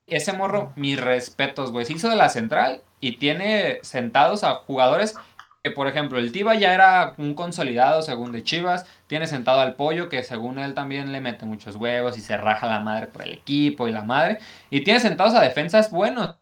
[0.06, 1.84] Ese morro, mis respetos, güey.
[1.84, 5.16] Se hizo de la central y tiene sentados a jugadores
[5.62, 8.86] que, por ejemplo, el Tiva ya era un consolidado según de Chivas.
[9.06, 12.66] Tiene sentado al pollo, que según él también le mete muchos huevos y se raja
[12.66, 14.38] la madre por el equipo y la madre.
[14.70, 16.36] Y tiene sentados a defensas buenos.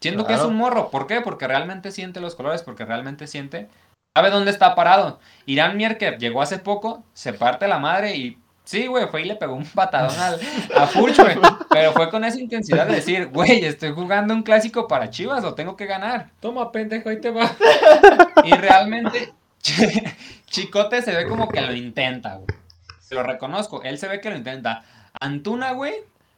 [0.00, 0.90] Siendo que es un morro.
[0.90, 1.20] ¿Por qué?
[1.20, 3.68] Porque realmente siente los colores, porque realmente siente.
[4.16, 5.18] Sabe dónde está parado.
[5.46, 9.24] Irán Mier, que llegó hace poco, se parte la madre y Sí, güey, fue y
[9.26, 10.40] le pegó un patadón al,
[10.74, 11.36] a Furch, güey.
[11.68, 15.54] Pero fue con esa intensidad de decir, güey, estoy jugando un clásico para Chivas, lo
[15.54, 16.30] tengo que ganar.
[16.40, 17.54] Toma, pendejo, ahí te va.
[18.42, 19.34] Y realmente,
[20.46, 22.46] Chicote se ve como que lo intenta, güey.
[23.10, 24.82] Lo reconozco, él se ve que lo intenta.
[25.20, 25.94] Antuna, güey,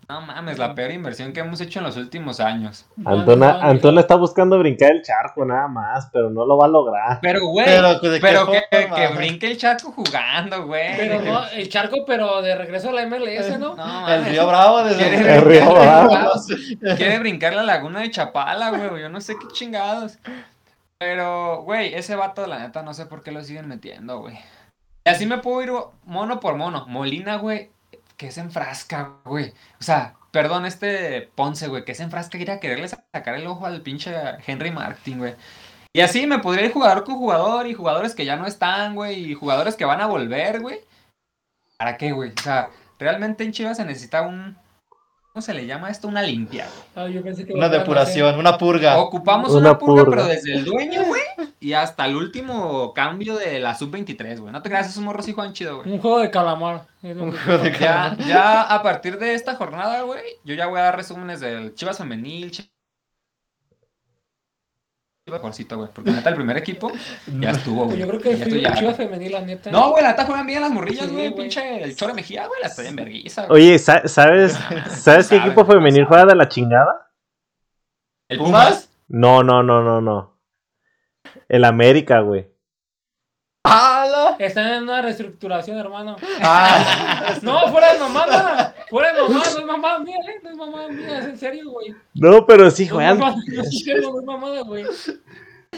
[0.09, 2.87] no mames, la peor inversión que hemos hecho en los últimos años.
[3.05, 7.19] Antuna está buscando brincar el charco nada más, pero no lo va a lograr.
[7.21, 10.97] Pero, güey, Pero, pero, ¿de qué que, que brinque el charco jugando, güey.
[10.97, 13.75] Pero no, el charco, pero de regreso a la MLS, ¿no?
[13.75, 14.27] No, El.
[14.27, 16.16] Río Bravo desde ¿Quiere El Río Bravo.
[16.97, 19.03] Quiere brincar la laguna de Chapala, güey.
[19.03, 20.19] Yo no sé qué chingados.
[20.99, 24.38] Pero, güey, ese vato, la neta, no sé por qué lo siguen metiendo, güey.
[25.05, 25.73] Y así me puedo ir
[26.05, 26.87] mono por mono.
[26.88, 27.71] Molina, güey,
[28.16, 29.52] que se enfrasca, güey.
[29.81, 33.66] O sea, perdón, este Ponce, güey, que se enfrasca ir a quererle sacar el ojo
[33.66, 34.14] al pinche
[34.46, 35.35] Henry Martin, güey.
[35.92, 39.31] Y así me podría ir jugador con jugador y jugadores que ya no están, güey,
[39.31, 40.81] y jugadores que van a volver, güey.
[41.79, 42.33] ¿Para qué, güey?
[42.38, 44.57] O sea, realmente en Chivas se necesita un...
[45.33, 46.09] ¿Cómo se le llama esto?
[46.09, 47.07] Una limpia, güey.
[47.07, 48.98] Ah, yo pensé que Una depuración, una purga.
[48.98, 50.16] Ocupamos Una una, purga, purga.
[50.22, 51.22] pero desde el dueño, güey,
[51.66, 54.52] y hasta el último cambio de la sub-23, güey.
[54.52, 55.90] No te creas, esos morros sí juegan chido, güey.
[55.92, 56.87] Un juego de calamar.
[57.02, 60.79] es Un juego de Ya, ya a partir de esta jornada, güey, yo ya voy
[60.79, 62.70] a dar resúmenes del Chivas Femenil, Chi-
[65.26, 66.92] Chivas Mejorcito, güey, porque neta el primer equipo
[67.40, 67.98] ya estuvo, güey.
[67.98, 69.72] Yo creo que fui ya- Chivas femenil, la neta.
[69.72, 72.68] No, güey, la neta juegan bien las morrillas, güey, pinche el Chore Mejía, güey, la
[72.68, 73.61] estoy en vergüenza, güey.
[73.70, 74.52] Oye, sa- ¿sabes,
[74.90, 76.07] ¿sabes qué Sabe, equipo femenil sabe.
[76.07, 77.11] juega de la chingada?
[78.29, 78.88] ¿El ¿Pumas?
[79.09, 80.36] No, no, no, no, no.
[81.49, 82.47] El América, güey.
[83.65, 84.37] ¡Hala!
[84.39, 86.17] Están en una reestructuración, hermano.
[86.41, 88.75] Ah, No, fuera de mamada.
[88.89, 90.41] Fuera de mamada, no es mamada mía, ¿eh?
[90.43, 91.95] No es mamada mía, es en serio, güey.
[92.15, 94.85] No, pero sí juegan, no es mamada, güey.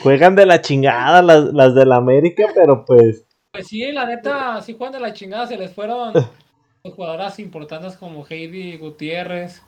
[0.02, 4.74] juegan de la chingada las, las del América, pero pues Pues sí, la neta, sí
[4.76, 6.12] juegan de la chingada, se les fueron
[6.82, 9.62] pues, jugadoras importantes como Heidi Gutiérrez,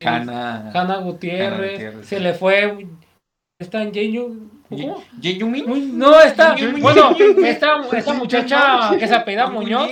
[0.00, 0.70] Hanna.
[0.72, 2.22] Hanna Gutiérrez, Gutiérrez, se sí.
[2.22, 2.86] le fue,
[3.58, 4.50] está en Jeju.
[4.68, 7.14] Muy- No, está, bueno,
[7.46, 9.90] esta, esta muchacha que se apellida Muñoz,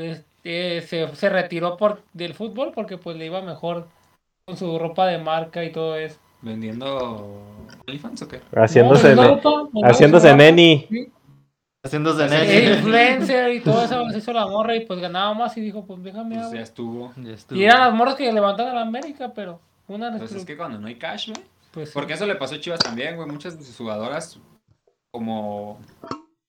[0.00, 3.86] este, se, se retiró por, del fútbol porque pues le iba mejor
[4.46, 6.18] con su ropa de marca y todo eso.
[6.42, 7.42] ¿Vendiendo
[7.86, 8.40] OnlyFans o qué?
[8.56, 9.38] haciéndose, No,
[9.84, 10.86] haciéndose neni.
[10.88, 11.12] sí.
[11.84, 12.70] haciéndose nene.
[12.76, 16.02] influencer y todo eso se hizo la morra y pues ganaba más y dijo pues
[16.02, 17.12] déjame Pues ya estuvo.
[17.18, 17.58] Ya estuvo.
[17.58, 20.78] y eran las morras que levantaban a la América pero una Pues es que cuando
[20.78, 21.44] no hay cash, güey.
[21.72, 23.28] Pues sí, Porque eso le pasó a Chivas también, güey.
[23.28, 24.38] Muchas de sus jugadoras,
[25.12, 25.78] como,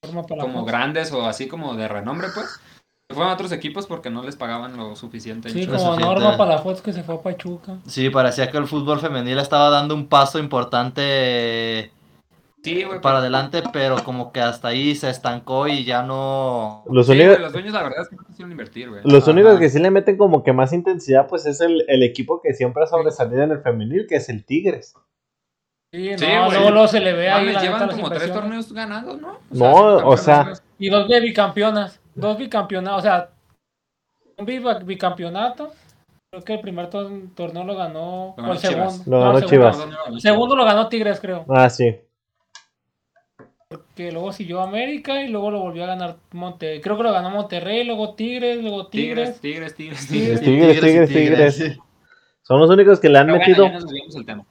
[0.04, 2.48] forma para como grandes o así como de renombre, pues,
[3.08, 5.50] se fueron a otros equipos porque no les pagaban lo suficiente.
[5.50, 6.06] en sí como suficiente.
[6.14, 9.94] Norma Palafox que se fue a Pachuca Sí, parecía que el fútbol femenil estaba dando
[9.96, 11.92] un paso importante
[12.64, 13.02] Sí, güey.
[13.02, 16.84] para pero- adelante, pero como que hasta ahí se estancó y ya no...
[16.90, 19.02] Los sí, güey, los dueños, la verdad es que no quisieron invertir, güey.
[19.04, 19.32] los Ajá.
[19.32, 22.54] únicos que sí le meten como que más intensidad, pues es el, el equipo que
[22.54, 24.94] siempre ha sobresalido en el femenil, que es el Tigres.
[25.92, 29.20] Sí, no, Sí, luego, luego se le ve ahí la llevan como tres torneos ganados,
[29.22, 29.40] ¿no?
[29.50, 33.30] No, son o sea- y dos de bicampeonas dos bicampeonatos o sea
[34.38, 34.46] un
[34.86, 35.72] bicampeonato
[36.32, 38.94] creo que el primer tor- torneo lo ganó Lo o ganó el Chivas.
[38.98, 39.78] segundo Lo No, ganó el Chivas.
[39.78, 39.98] segundo.
[40.08, 40.14] ¿no?
[40.16, 41.96] El segundo lo ganó Tigres creo Ah, sí.
[43.96, 46.82] que luego siguió América y luego lo volvió a ganar Monterrey.
[46.82, 49.76] Creo que lo ganó Monterrey, luego Tigres, luego Tigres, Tigres.
[49.76, 50.42] tigres, tigres, Tigres.
[50.42, 50.80] tigres.
[50.82, 51.78] Tigres, tigres, tigres.
[52.42, 53.66] Son los únicos que le han Pero bueno, metido.
[53.68, 54.46] ya nos desviamos del tema.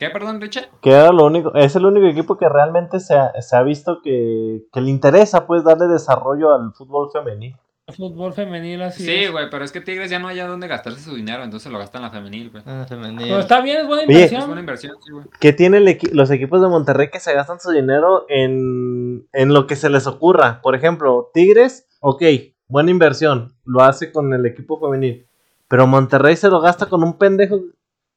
[0.00, 0.70] ¿Qué, perdón, Richard?
[0.80, 4.00] Que era lo único, es el único equipo que realmente se ha, se ha visto
[4.02, 7.54] que, que le interesa pues darle desarrollo al fútbol femenil.
[7.86, 11.00] El fútbol femenil así Sí, güey, pero es que Tigres ya no haya dónde gastarse
[11.00, 12.62] su dinero, entonces lo gastan en la femenil, güey.
[12.64, 13.28] Ah, femenil.
[13.28, 14.12] Pero está bien, es buena Oye.
[14.12, 14.46] Es inversión.
[14.46, 15.24] buena inversión, sí, güey.
[15.38, 19.76] ¿Qué tienen los equipos de Monterrey que se gastan su dinero en, en lo que
[19.76, 20.60] se les ocurra?
[20.62, 22.22] Por ejemplo, Tigres, ok,
[22.68, 25.26] buena inversión, lo hace con el equipo femenil.
[25.68, 27.60] Pero Monterrey se lo gasta con un pendejo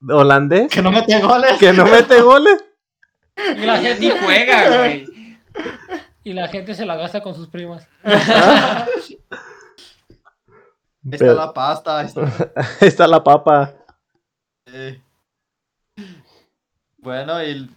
[0.10, 1.58] holandés Que no metía goles.
[1.60, 2.64] que no mete goles.
[3.38, 5.06] Y la Ni gente, juega, güey.
[6.24, 7.88] y la gente se la gasta con sus primas.
[8.04, 8.14] Ahí
[11.12, 12.00] está Pero- la pasta.
[12.00, 12.22] ahí está-
[12.56, 13.74] Ahí está la papa.
[14.68, 15.02] Sí.
[16.98, 17.70] Bueno, y,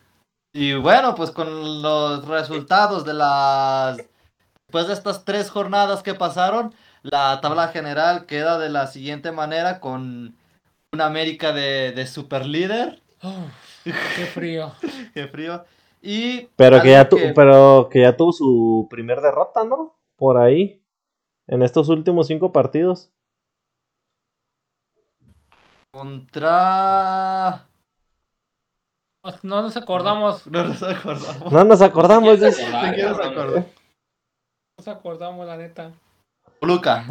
[0.53, 3.97] y bueno, pues con los resultados de las...
[3.97, 9.81] Después de estas tres jornadas que pasaron, la tabla general queda de la siguiente manera
[9.81, 10.37] con
[10.93, 13.03] una América de, de super líder.
[13.85, 13.93] Qué
[14.27, 14.73] frío.
[15.15, 15.65] Qué frío.
[16.03, 19.97] Y Pero que, ya tu- pero que ya tuvo su primer derrota, ¿no?
[20.17, 20.83] Por ahí.
[21.49, 23.11] En estos últimos cinco partidos.
[25.93, 27.67] contra...
[29.43, 31.53] No nos acordamos, No nos acordamos.
[31.53, 32.77] No nos acordamos de ¿Quién se eso.
[32.77, 33.33] acordaba, ¿De quién nos cabrón?
[33.39, 33.67] acordamos?
[33.67, 35.93] no nos acordamos la neta.
[36.61, 37.05] Toluca.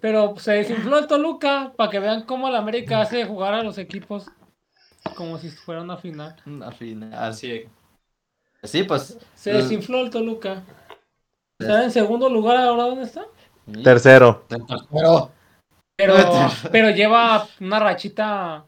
[0.00, 3.78] Pero se desinfló el Toluca para que vean cómo el América hace jugar a los
[3.78, 4.26] equipos
[5.16, 6.36] como si fuera una final.
[6.62, 7.12] Al final.
[7.14, 7.64] Así.
[8.62, 9.18] Sí, pues.
[9.34, 10.62] Se desinfló el Toluca.
[11.58, 13.26] ¿Está en segundo lugar ahora dónde está?
[13.82, 14.44] Tercero.
[14.92, 15.32] Pero.
[15.96, 16.14] Pero,
[16.72, 18.64] pero lleva una rachita.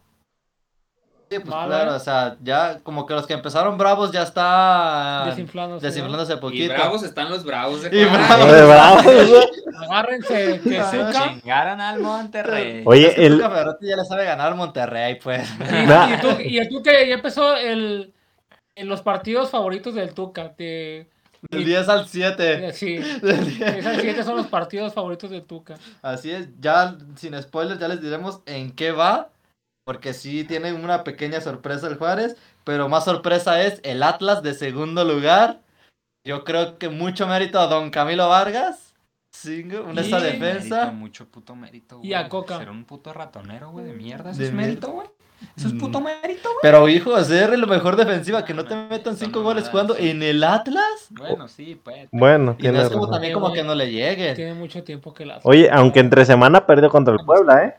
[1.33, 1.69] Sí, pues Vale.
[1.69, 5.89] claro, o sea, ya como que los que empezaron bravos ya están Desinflándose, ¿no?
[5.89, 6.75] desinflándose Y poquito.
[6.75, 8.53] bravos están los bravos de Y bravos.
[8.53, 9.05] De bravos.
[9.81, 11.29] Agárrense, que Zucca.
[11.41, 12.83] Chingaron al Monterrey.
[12.85, 15.49] Oye, Es que el, Tuca Ferretti ya le sabe ganar al Monterrey, pues.
[15.61, 15.65] Y,
[16.15, 18.13] y tú, y el Tuca ya empezó el,
[18.75, 20.53] en los partidos favoritos del Tuca.
[20.59, 21.09] De,
[21.49, 22.43] Del 10 al 7.
[22.43, 25.77] de- sí, esos siete son los partidos favoritos del Tuca.
[26.03, 29.29] Así es, ya sin spoilers ya les diremos en qué va,
[29.91, 34.55] porque sí tiene una pequeña sorpresa el Juárez, pero más sorpresa es el Atlas de
[34.55, 35.63] segundo lugar.
[36.25, 38.95] Yo creo que mucho mérito a Don Camilo Vargas,
[39.33, 40.77] sí, en esa Y- defensa.
[40.85, 42.11] Mérito, mucho puto mérito, güey.
[42.11, 42.59] Y a Coca.
[42.59, 44.31] Ser un puto ratonero, güey, de mierda.
[44.31, 45.09] Eso De es mérito, güey.
[45.57, 45.79] Eso es Mm.
[45.81, 46.59] puto mérito, güey.
[46.63, 50.09] Pero hijo, hacer lo mejor defensiva, que no te metan cinco goles mamadas, jugando sí.
[50.09, 51.09] en el Atlas.
[51.11, 52.07] Bueno, sí, pues.
[52.13, 53.11] bueno, Y no es como razón.
[53.11, 54.37] también como que no le llegue.
[54.37, 57.75] Tiene mucho tiempo que la Oye, aunque entre semana perdió contra el Puebla, ¿eh?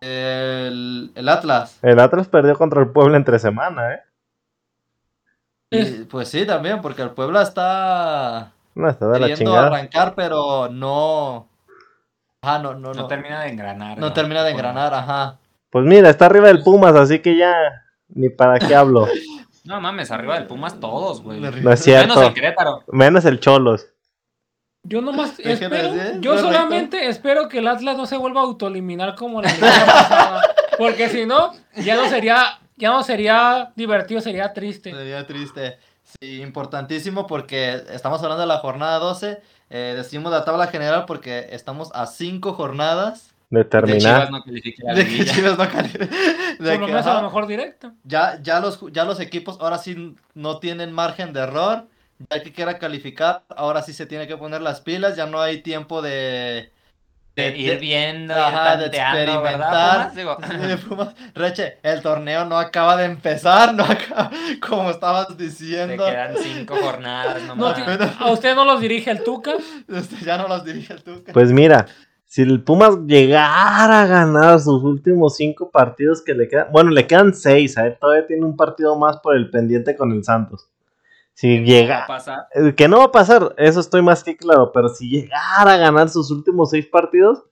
[0.00, 1.78] El, el Atlas.
[1.82, 4.02] El Atlas perdió contra el Puebla entre semana, ¿eh?
[5.70, 9.66] Y, pues sí, también, porque el Puebla está No, está de la queriendo chingada.
[9.66, 11.46] arrancar, pero no.
[12.42, 13.06] Ah, no, no, No, no.
[13.08, 13.98] termina de engranar.
[13.98, 15.38] No termina de engranar, ajá.
[15.70, 17.52] Pues mira, está arriba del Pumas, así que ya
[18.08, 19.06] ni para qué hablo.
[19.64, 21.40] No mames, arriba del Pumas todos, güey.
[21.40, 22.22] No es Menos cierto.
[22.22, 22.84] el Querétaro.
[22.86, 23.86] Menos el Cholos.
[24.88, 26.38] Yo nomás espero, yo correcto.
[26.38, 30.42] solamente espero que el Atlas no se vuelva a autoeliminar como la pasada.
[30.78, 34.90] Porque si no, ya no sería, ya no sería divertido, sería triste.
[34.92, 35.78] Sería triste.
[36.20, 39.42] Sí, importantísimo porque estamos hablando de la jornada 12.
[39.70, 44.00] eh, decimos la tabla general porque estamos a 5 jornadas De De terminar.
[44.00, 45.24] Chivas no califique de que.
[45.26, 46.08] Chivas no cali- de
[46.72, 47.92] Por lo menos a lo mejor directo.
[48.04, 51.84] ya, ya, los, ya los equipos ahora sí no tienen margen de error.
[52.18, 55.16] Ya el que quiera calificar, ahora sí se tiene que poner las pilas.
[55.16, 56.72] Ya no hay tiempo de.
[57.36, 60.10] De ir viendo, ir de experimentar.
[61.34, 64.30] Reche, el torneo no acaba de empezar, no acaba,
[64.66, 66.04] como estabas te diciendo.
[66.04, 67.76] quedan cinco jornadas No, nomás.
[67.76, 69.52] ti- a usted no los dirige el Tuca.
[69.86, 71.32] Este, ya no los dirige el Tuca.
[71.32, 71.86] Pues mira,
[72.24, 77.06] si el Pumas llegara a ganar sus últimos cinco partidos que le quedan, bueno, le
[77.06, 80.68] quedan seis, a él todavía tiene un partido más por el pendiente con el Santos.
[81.38, 82.48] Si Va a llega, pasar.
[82.52, 85.76] eh, que no va a pasar, eso estoy más que claro, pero si llegara a
[85.76, 87.44] ganar sus últimos seis partidos,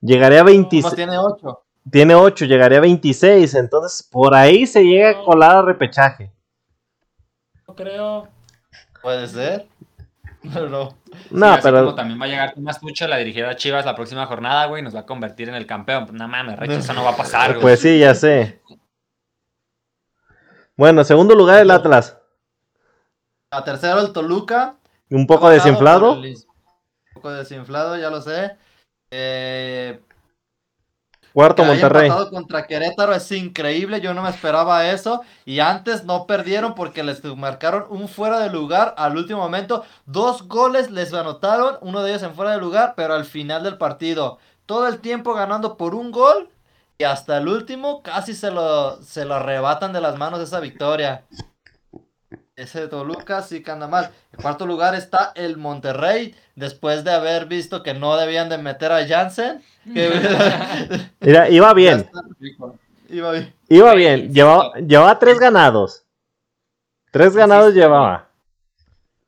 [0.00, 1.62] llegaría a 26, Pumas tiene 8.
[1.90, 6.30] tiene 8, llegaría a 26, entonces por ahí se llega a colar a repechaje.
[7.66, 8.28] No creo.
[9.02, 9.66] Puede ser.
[10.54, 10.96] Pero no.
[11.32, 13.96] No, Sí, pero como también va a llegar Tomás Tucho, la dirigida a Chivas la
[13.96, 16.06] próxima jornada, güey, nos va a convertir en el campeón.
[16.12, 17.60] No mames, Recho, eso no va a pasar, güey.
[17.62, 18.62] pues sí, ya sé.
[20.76, 22.16] Bueno, segundo lugar el Atlas,
[23.52, 24.76] A tercero el Toluca.
[25.10, 26.12] un poco desinflado.
[26.14, 28.56] el- Un poco desinflado, ya lo sé.
[29.10, 30.00] Eh,
[31.32, 32.10] Cuarto Monterrey.
[32.30, 35.22] contra Querétaro es increíble, yo no me esperaba eso.
[35.44, 39.84] Y antes no perdieron porque les marcaron un fuera de lugar al último momento.
[40.06, 43.78] Dos goles les anotaron, uno de ellos en fuera de lugar, pero al final del
[43.78, 44.38] partido.
[44.66, 46.48] Todo el tiempo ganando por un gol.
[46.98, 51.24] Y hasta el último casi se lo, se lo arrebatan de las manos esa victoria.
[52.60, 54.10] Ese de Toluca sí que anda mal.
[54.32, 58.92] En cuarto lugar está el Monterrey, después de haber visto que no debían de meter
[58.92, 59.62] a Jansen.
[59.94, 60.10] que-
[61.20, 62.08] Mira, iba bien.
[63.08, 63.54] Iba bien.
[63.68, 64.32] iba bien.
[64.34, 66.04] Llevaba, llevaba tres ganados.
[67.10, 68.28] Tres ganados Insisto, llevaba.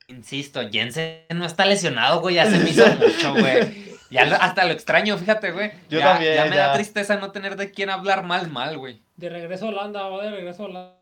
[0.09, 3.93] Insisto, Jensen no está lesionado, güey, ya se me hizo mucho, güey.
[4.13, 5.73] Ya lo- hasta lo extraño, fíjate, güey.
[5.89, 6.67] Yo ya, también, ya me ya.
[6.67, 9.01] da tristeza no tener de quién hablar mal, mal, güey.
[9.17, 11.02] De regreso a Holanda, va de regreso a Holanda.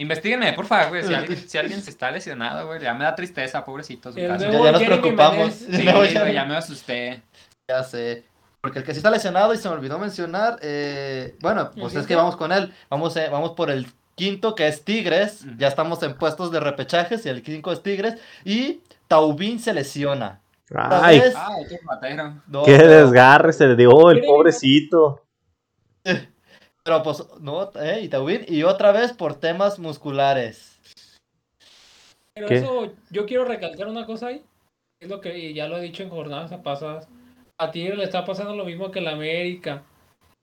[0.00, 1.04] Investíguenme, por favor, güey.
[1.04, 4.12] Si alguien, si alguien se está lesionado, güey, ya me da tristeza, pobrecito.
[4.12, 4.44] Su El caso.
[4.50, 5.52] Ya, nos preocupamos.
[5.54, 7.22] Sí, Ya, güey, ya- ya me asusté.
[7.68, 8.24] Ya sé.
[8.60, 12.06] Porque el que sí está lesionado y se me olvidó mencionar, eh, bueno, pues es
[12.06, 12.72] que vamos con él.
[12.90, 15.44] Vamos, eh, vamos por el quinto que es Tigres.
[15.58, 18.20] Ya estamos en puestos de repechajes y el quinto es Tigres.
[18.44, 20.40] Y Taubín se lesiona.
[20.74, 21.22] Ay.
[21.34, 21.56] Ah.
[22.46, 25.22] No, qué pero- desgarre se le dio el pobrecito.
[26.84, 28.44] Pero pues, no, eh, y Taubín.
[28.48, 30.78] Y otra vez por temas musculares.
[32.34, 32.56] Pero ¿Qué?
[32.56, 34.42] eso, yo quiero recalcar una cosa ahí.
[35.00, 37.08] Es lo que y ya lo he dicho en jornadas pasadas.
[37.58, 39.82] A Tigre le está pasando lo mismo que la América.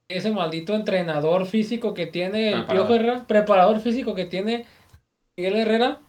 [0.09, 2.65] Ese maldito entrenador físico que tiene el.
[2.65, 4.65] Piojo Herrera, preparador físico que tiene
[5.37, 5.99] Miguel Herrera,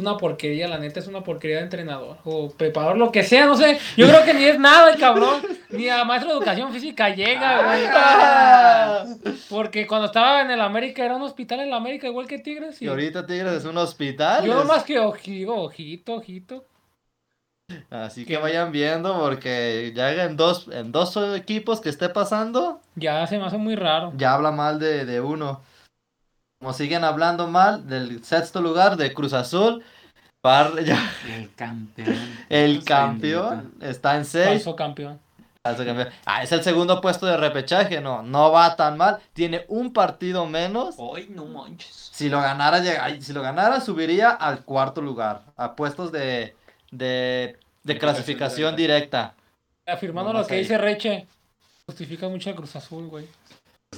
[0.00, 3.56] una porquería, la neta es una porquería de entrenador o preparador, lo que sea, no
[3.56, 3.80] sé.
[3.96, 7.64] Yo creo que ni es nada el cabrón, ni a maestro de educación física llega,
[7.64, 7.82] güey.
[7.92, 9.04] Ah.
[9.50, 12.80] Porque cuando estaba en el América era un hospital en el América, igual que Tigres.
[12.80, 14.44] Y Y ahorita Tigres es un hospital.
[14.46, 16.64] yo nomás que ojito, ojito, ojito.
[17.90, 23.26] Así que vayan viendo porque ya en dos, en dos equipos que esté pasando, Ya
[23.26, 24.12] se me hace muy raro.
[24.16, 25.60] ya habla mal de, de uno.
[26.60, 29.84] Como siguen hablando mal del sexto lugar de Cruz Azul,
[30.40, 32.16] par- ya- El campeón.
[32.48, 34.46] el campeón está en 6.
[35.62, 36.08] Falso campeón.
[36.24, 39.18] Ah, es el segundo puesto de repechaje, no, no va tan mal.
[39.34, 40.94] Tiene un partido menos.
[40.98, 42.10] Hoy no manches.
[42.12, 46.56] Si lo ganara, llega- si lo ganara, subiría al cuarto lugar, a puestos de,
[46.90, 49.34] de, de clasificación directa.
[49.86, 50.60] Afirmando lo que ahí.
[50.62, 51.28] dice Reche,
[51.86, 53.26] justifica mucho el Cruz Azul, güey.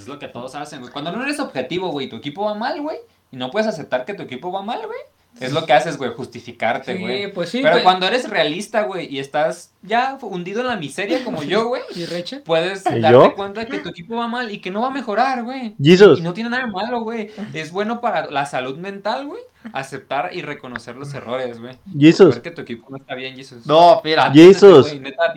[0.03, 0.93] Es lo que todos hacen, güey.
[0.93, 2.99] Cuando no eres objetivo, güey, tu equipo va mal, güey,
[3.31, 4.99] y no puedes aceptar que tu equipo va mal, güey,
[5.39, 7.33] es lo que haces, güey, justificarte, Sí, güey.
[7.33, 7.61] pues sí.
[7.63, 7.85] Pero güey.
[7.85, 12.05] cuando eres realista, güey, y estás ya hundido en la miseria como yo, güey, ¿Y
[12.07, 12.41] Reche?
[12.41, 13.35] puedes ¿Y darte yo?
[13.37, 15.77] cuenta que tu equipo va mal y que no va a mejorar, güey.
[15.81, 17.31] Jesus, Y no tiene nada de malo, güey.
[17.55, 19.41] Es bueno para la salud mental, güey,
[19.73, 21.79] aceptar y reconocer los errores, güey.
[21.97, 23.65] Jesus, Ver que tu equipo no está bien, Jesus.
[23.67, 24.33] No, mira.
[24.33, 24.89] Jesus.
[24.89, 25.33] güey, neta,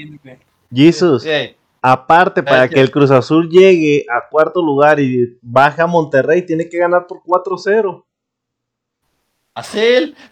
[1.86, 6.70] Aparte, para que- el Cruz Azul llegue a cuarto lugar y baje a Monterrey, tiene
[6.70, 8.06] que ganar por 4-0.
[9.56, 10.16] Así.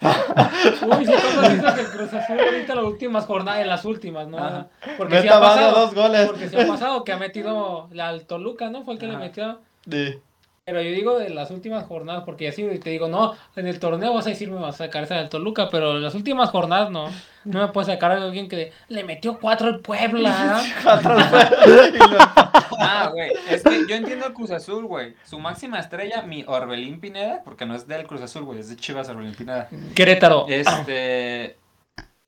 [0.82, 4.26] Uy, si tú dices que el Cruz Azul ahorita las últimas jornadas, en las últimas,
[4.26, 4.38] ¿no?
[4.38, 4.68] Ajá.
[4.96, 5.80] Porque sí Neta, ha pasado.
[5.80, 6.26] dos goles.
[6.26, 8.82] Porque se ha pasado que ha metido la al Toluca, ¿no?
[8.82, 9.60] Fue el que le metió.
[9.88, 10.18] Sí.
[10.64, 14.14] Pero yo digo de las últimas jornadas, porque así te digo, no, en el torneo
[14.14, 17.10] vas a decirme vas a sacar esa del Toluca, pero en las últimas jornadas no.
[17.44, 20.62] No me puedes sacar a alguien que le metió cuatro al Puebla.
[22.84, 23.32] Ah, güey.
[23.48, 25.14] Es que yo entiendo el Cruz Azul, güey.
[25.24, 28.76] Su máxima estrella, mi Orbelín Pineda, porque no es del Cruz Azul, güey, es de
[28.76, 29.68] Chivas Orbelín Pineda.
[29.94, 30.46] Querétaro.
[30.48, 31.58] Este.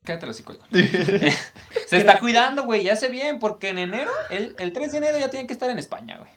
[0.05, 0.59] Cállate los güey.
[1.87, 5.19] Se está cuidando, güey, ya hace bien, porque en enero, el, el 3 de enero
[5.19, 6.31] ya tiene que estar en España, güey.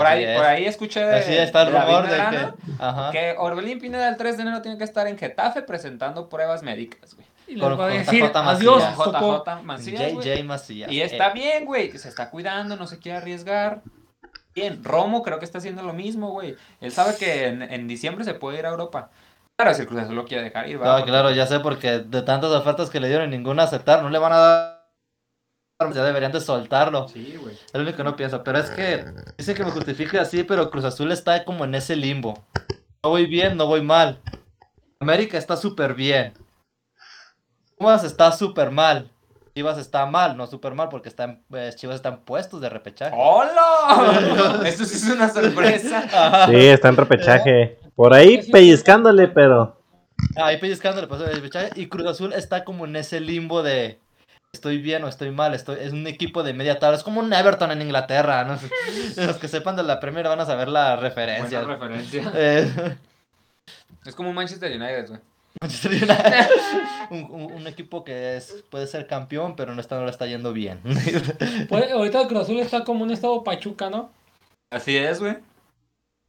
[0.00, 2.72] Por ahí, por ahí escuché de, Así está el de rumor de Medrano, que.
[2.78, 3.10] Ajá.
[3.10, 7.14] que Orbelín Pineda el 3 de enero tiene que estar en Getafe presentando pruebas médicas,
[7.14, 7.26] güey.
[7.46, 8.82] Y Con- va a decir JJ adiós.
[8.96, 10.26] JJ Macías, güey.
[10.28, 10.90] JJ Macías.
[10.92, 11.90] Y está Eh, bien, güey.
[11.98, 13.82] Se está cuidando, no se quiere arriesgar.
[14.54, 16.56] Bien, Romo creo que está haciendo lo mismo, güey.
[16.80, 19.10] Él sabe que en, en diciembre se puede ir a Europa.
[19.56, 20.98] Claro, si el Cruz Azul lo quiere dejar ir, va.
[21.00, 24.18] No, claro, ya sé, porque de tantas ofertas que le dieron, ninguna aceptar, no le
[24.18, 24.79] van a dar.
[25.80, 27.08] Ya deberían de soltarlo.
[27.08, 27.54] Sí, güey.
[27.54, 28.44] Es lo único que no pienso.
[28.44, 29.02] Pero es que
[29.38, 32.44] dicen que me justifique así, pero Cruz Azul está como en ese limbo.
[33.02, 34.20] No voy bien, no voy mal.
[35.00, 36.34] América está súper bien.
[37.78, 39.10] Pumas está súper mal.
[39.54, 43.16] Chivas está mal, no súper mal, porque están, eh, Chivas están puestos de repechaje.
[43.18, 44.60] ¡Hola!
[44.66, 45.98] Esto sí es una sorpresa.
[45.98, 46.46] Ajá.
[46.46, 47.78] Sí, está en repechaje.
[47.96, 49.80] Por ahí pellizcándole, pero.
[50.36, 51.70] Ahí pellizcando le pasó de repechaje.
[51.76, 53.98] Y Cruz Azul está como en ese limbo de
[54.52, 55.54] estoy bien o estoy mal.
[55.54, 55.78] Estoy...
[55.80, 56.96] Es un equipo de media tabla.
[56.96, 58.44] Es como un Everton en Inglaterra.
[58.44, 58.58] ¿no?
[59.26, 61.60] Los que sepan de la Premier van a saber la referencia.
[61.62, 62.32] Buena referencia.
[62.34, 62.96] Eh,
[64.04, 65.20] Es como un Manchester United, güey.
[65.60, 66.48] Manchester United.
[67.10, 70.26] un, un- un equipo que es, puede ser campeón, pero no está, no le está
[70.26, 70.80] yendo bien.
[71.70, 74.10] Ahorita el Cruz Azul está como un estado Pachuca, ¿no?
[74.72, 75.36] Así es, güey.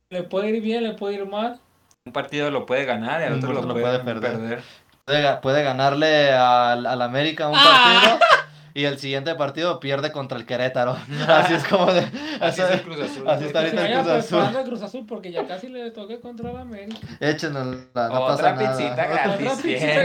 [0.10, 1.60] Le puede ir bien, le puede ir mal.
[2.06, 4.32] Un partido lo puede ganar y el otro lo puede, lo puede perder.
[4.40, 4.64] perder.
[5.12, 8.00] Puede, puede ganarle al, al América un Ah.
[8.02, 8.20] partido.
[8.74, 10.96] Y el siguiente partido pierde contra el Querétaro.
[11.28, 12.08] Así es como de.
[12.40, 13.28] Así es el Cruz Azul.
[13.30, 14.56] Así está ahorita el Cruz Azul.
[14.56, 16.96] el Cruz Azul porque ya casi le toqué contra el América.
[17.20, 19.08] Échenos, no Otra pasa pizzita nada.
[19.08, 19.48] gratis.
[19.52, 20.04] Otra pizzita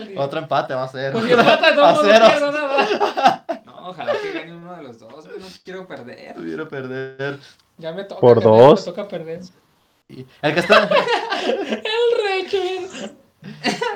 [0.00, 0.18] día.
[0.20, 1.12] Otro empate va a ser.
[1.20, 2.26] Si empata, no, a no cero.
[2.30, 3.44] pierdo nada.
[3.66, 5.26] No, ojalá que gane uno de los dos.
[5.26, 6.34] No quiero perder.
[6.36, 7.38] Quiero perder.
[7.76, 8.20] Ya me toca.
[8.22, 8.80] Por perder, dos.
[8.86, 9.40] Me toca perder.
[10.08, 12.81] El que está El Reche.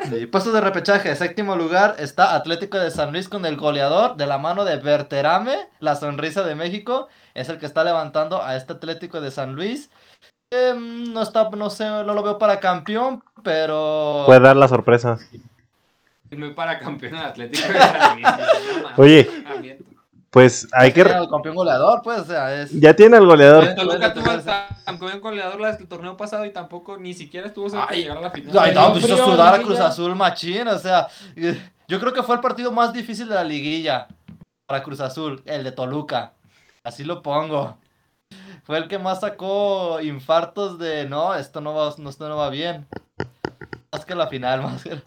[0.09, 4.27] Sí, puestos de repechaje, séptimo lugar está Atlético de San Luis con el goleador de
[4.27, 8.75] la mano de Berterame, la sonrisa de México, es el que está levantando a este
[8.75, 9.91] Atlético de San Luis.
[10.51, 15.19] Em, no está, no sé, no lo veo para campeón, pero Puede dar la sorpresa.
[16.31, 18.27] Muy para campeón Atlético de San Luis.
[18.97, 19.03] No.
[19.03, 19.29] Oye.
[20.37, 21.01] Pues hay que.
[21.01, 23.74] El campeón goleador, pues, o sea, es Ya tiene el goleador.
[23.74, 24.43] Toluca tuvo el
[24.84, 28.03] campeón goleador la- el torneo pasado y tampoco ni siquiera estuvo cerca de Ay.
[28.03, 28.59] llegar a la final.
[28.59, 29.62] Ay, no, pues hizo sudar a.
[29.62, 31.09] Cruz Azul machín, o sea,
[31.89, 34.09] yo creo que fue el partido más difícil de la liguilla
[34.66, 36.34] para Cruz Azul, el de Toluca,
[36.84, 37.78] así lo pongo.
[38.64, 42.51] Fue el que más sacó infartos de, no, esto no va, no, esto no va
[42.51, 42.87] bien.
[43.91, 45.01] Más que la final, más que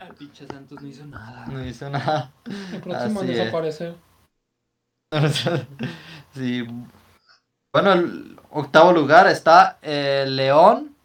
[0.00, 1.44] Ah, pinche Santos no hizo nada.
[1.48, 2.32] no hizo nada.
[2.72, 3.94] El próximo Así en es.
[6.34, 6.66] Sí.
[7.72, 10.96] Bueno, el octavo lugar está eh, León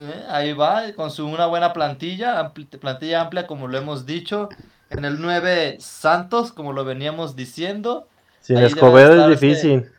[0.00, 4.48] Eh, Ahí va, con su una buena plantilla, ampli- plantilla amplia como lo hemos dicho.
[4.90, 8.08] En el 9 Santos, como lo veníamos diciendo.
[8.40, 9.92] Sin Ahí Escobedo es este- difícil.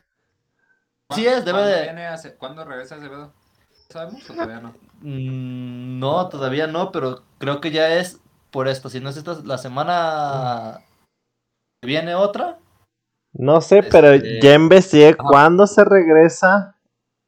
[1.10, 1.82] Así es, debe ¿Cuándo de...
[1.84, 3.34] viene Ace- ¿Cuándo regresa Acevedo?
[3.90, 4.74] ¿Sabemos o todavía no?
[5.02, 8.20] Mm, No, todavía no, pero creo que ya es
[8.52, 8.90] por esto.
[8.90, 10.80] Si no es esta la semana
[11.82, 12.58] que viene otra.
[13.34, 15.18] No sé, pero Este- ya investigué Ajá.
[15.30, 16.76] cuándo se regresa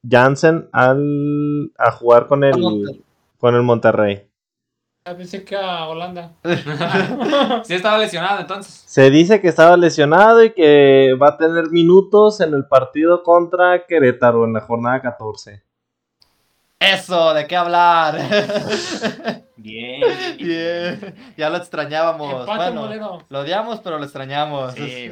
[0.08, 3.04] Jansen al, a jugar con el, Monterrey.
[3.40, 4.30] con el Monterrey.
[5.04, 6.32] Pensé que a Holanda.
[7.64, 8.84] Sí estaba lesionado entonces.
[8.88, 13.86] Se dice que estaba lesionado y que va a tener minutos en el partido contra
[13.86, 15.62] Querétaro en la jornada 14.
[16.94, 18.18] Eso, ¿de qué hablar?
[19.58, 20.02] Bien.
[20.38, 22.42] Bien, ya lo extrañábamos.
[22.42, 23.26] Empate Bueno, molero.
[23.30, 24.74] lo odiamos, pero lo extrañamos.
[24.76, 25.10] Sí,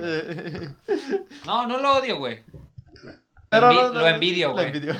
[1.45, 2.43] No, no lo odio, güey.
[3.49, 4.67] Pero Envi- no, no, lo envidio, lo güey.
[4.67, 4.95] envidio.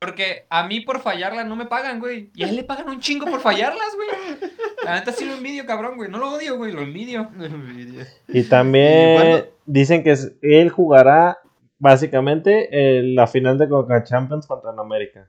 [0.00, 2.30] Porque a mí por fallarla no me pagan, güey.
[2.34, 4.50] Y a él le pagan un chingo por fallarlas, güey.
[4.84, 6.10] La neta sí lo envidio, cabrón, güey.
[6.10, 7.30] No lo odio, güey, lo envidio.
[7.36, 8.04] Lo envidio.
[8.26, 9.44] Y también bueno.
[9.64, 11.38] dicen que él jugará
[11.78, 15.28] básicamente eh, la final de Coca Champions contra el América.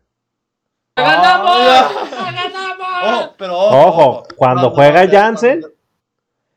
[0.95, 1.57] ¡Ganamos!
[1.57, 3.03] ¡Ganamos!
[3.03, 5.72] Ojo, pero ojo, Ojo, cuando juega Monterrey- Jansen-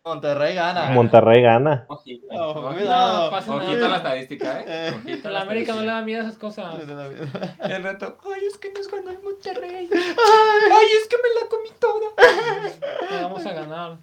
[0.07, 0.90] Monterrey gana.
[0.90, 1.84] Monterrey gana.
[1.88, 3.24] Ojito, cuidado.
[3.24, 4.64] No pasa Ojito la estadística, ¿eh?
[4.68, 4.94] Eh.
[4.94, 6.76] Ojito la América no le da miedo a esas cosas.
[7.61, 8.16] El reto.
[8.32, 9.88] Ay, es que nos ganó el Monterrey.
[9.92, 13.20] Ay, es que me la comí toda.
[13.22, 13.98] Vamos a ganar.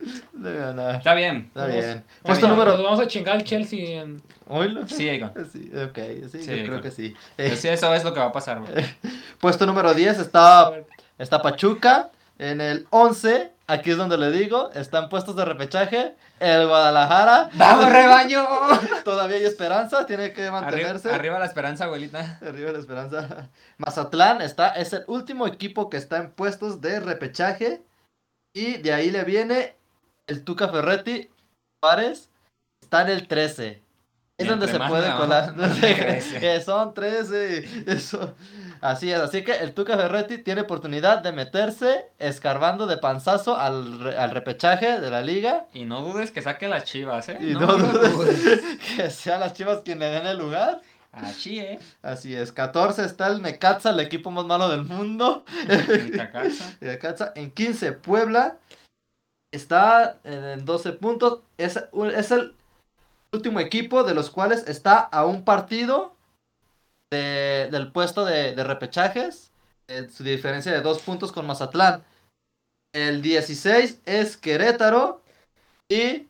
[0.98, 1.46] Está bien.
[1.48, 2.04] Está bien.
[2.22, 2.74] Puesto número.
[2.74, 4.22] nos vamos a chingar al Chelsea en...
[4.50, 4.86] Oílo.
[4.90, 5.32] Sí, Egon.
[5.54, 6.00] Sí, ok,
[6.30, 7.16] sí, Sí, yo creo que sí.
[7.38, 8.62] Eh, sí, eso es lo que va a pasar,
[9.40, 10.86] puesto número 10 A está, ver,
[11.18, 12.10] está Pachuca.
[12.40, 16.16] En el 11, aquí es donde le digo, están puestos de repechaje.
[16.40, 17.50] El Guadalajara.
[17.54, 18.46] ¡Vamos, rebaño!
[19.04, 21.12] Todavía hay esperanza, tiene que mantenerse.
[21.12, 22.40] arriba la esperanza, abuelita.
[22.42, 23.50] Arriba la esperanza.
[23.78, 27.82] Mazatlán está, es el último equipo que está en puestos de repechaje.
[28.54, 29.76] Y de ahí le viene
[30.28, 31.30] el Tuca Ferretti.
[31.82, 32.30] Juárez
[32.82, 33.82] está en el 13.
[34.38, 35.54] Es donde se puede colar.
[36.40, 37.84] que son 13.
[37.92, 38.36] Eso.
[38.84, 39.20] Así es.
[39.22, 44.32] Así que el Tuca Ferretti tiene oportunidad de meterse escarbando de panzazo al, re- al
[44.32, 45.68] repechaje de la liga.
[45.74, 47.38] Y no dudes que saque las chivas, ¿eh?
[47.40, 48.62] Y no, dudes
[48.98, 50.82] que sean las chivas quienes le den el lugar.
[51.14, 51.80] Así, ¿eh?
[52.02, 55.46] Así es, 14 está el Necaxa, el equipo más malo del mundo.
[56.82, 58.58] Necaxa en 15, Puebla
[59.54, 61.40] está en 12 puntos.
[61.58, 61.80] Es,
[62.16, 62.56] es el
[63.32, 66.13] último equipo de los cuales está a un partido
[67.14, 69.52] de- del puesto de, de repechajes.
[69.90, 72.04] eh, su diferencia de dos puntos con Mazatlán.
[72.96, 75.22] El 16 es Querétaro.
[75.90, 76.28] Y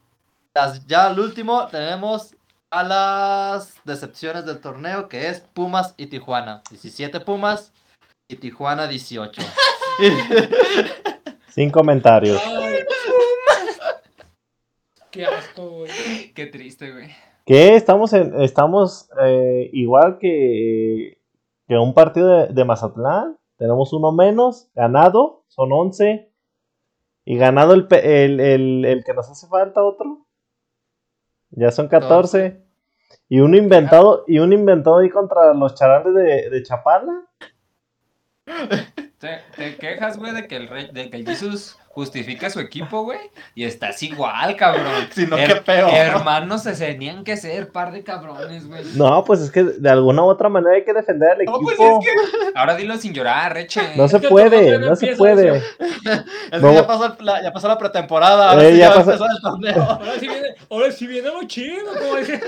[0.55, 2.35] las- ya al último tenemos
[2.71, 6.63] a las decepciones del torneo, que es Pumas y Tijuana.
[6.71, 7.71] 17 Pumas
[8.27, 9.41] y Tijuana 18.
[11.49, 12.41] Sin comentarios.
[12.43, 12.79] ay.
[15.11, 16.33] Qué asco, güey.
[16.33, 17.15] Qué triste, güey.
[17.45, 21.19] Que estamos en, estamos eh, igual que,
[21.67, 23.37] que un partido de, de Mazatlán.
[23.57, 26.31] Tenemos uno menos, ganado, son 11.
[27.25, 30.25] Y ganado el, el, el, el que nos hace falta otro.
[31.51, 32.63] Ya son 14.
[33.29, 37.27] Y uno inventado, y uno inventado ahí contra los charales de, de Chapala.
[39.19, 43.03] Te, te quejas, güey, de que el rey, de que el Jesus justifica su equipo,
[43.03, 43.19] güey.
[43.55, 45.07] Y estás igual, cabrón.
[45.13, 45.91] Si no, qué peor.
[45.93, 48.83] Hermanos se tenían que ser par de cabrones, güey.
[48.95, 51.61] No, pues es que de alguna u otra manera hay que defender al No, equipo.
[51.65, 52.59] pues es que.
[52.59, 53.81] Ahora dilo sin llorar, Reche.
[53.95, 55.57] No se puede, no no se puede.
[56.51, 56.69] Es No.
[56.69, 58.51] que ya pasó, el- la, ya pasó la pretemporada.
[58.51, 59.83] Ahora Eh, sí ya ya, pasó- el torneo.
[59.91, 62.41] Ahora sí viene, ahora sí viene lo chido, como dice.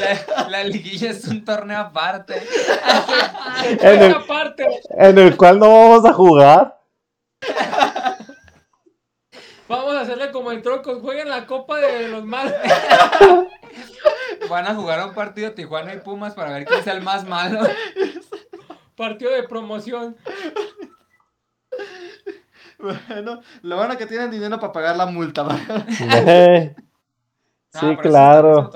[0.00, 2.34] La, la liguilla es un torneo aparte.
[3.80, 4.66] En el- Esa parte.
[4.98, 6.76] En el cual no vamos a jugar.
[9.70, 12.52] Vamos a hacerle como en trocos, jueguen la copa de los malos.
[14.50, 17.60] Van a jugar un partido Tijuana y Pumas para ver quién es el más malo.
[18.96, 20.16] Partido de promoción.
[22.80, 25.44] Bueno, lo bueno que tienen dinero para pagar la multa.
[25.44, 25.56] ¿va?
[26.26, 26.74] Eh,
[27.72, 28.72] Ah, Sí, claro.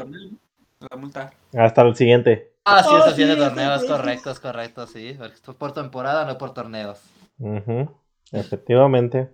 [0.78, 1.32] La multa.
[1.56, 2.52] Hasta el siguiente.
[2.64, 5.16] Ah, sí, eso sí, es de sí, correcto, es correcto, sí.
[5.18, 7.00] porque esto es por temporada, no por torneos.
[7.38, 7.90] Ujú,
[8.30, 9.30] Efectivamente.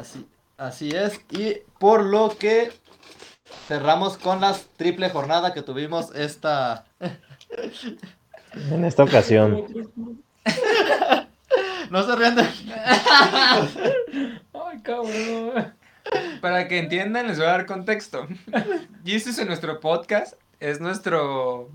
[0.00, 0.26] Así,
[0.56, 1.20] así es.
[1.28, 2.72] Y por lo que
[3.68, 6.86] cerramos con la triple jornada que tuvimos esta.
[8.70, 9.66] En esta ocasión.
[11.90, 12.42] No se rían de.
[14.54, 15.74] Ay, cabrón.
[16.40, 18.28] Para que entiendan, les voy a dar contexto.
[19.04, 21.68] Jesus en nuestro podcast es nuestro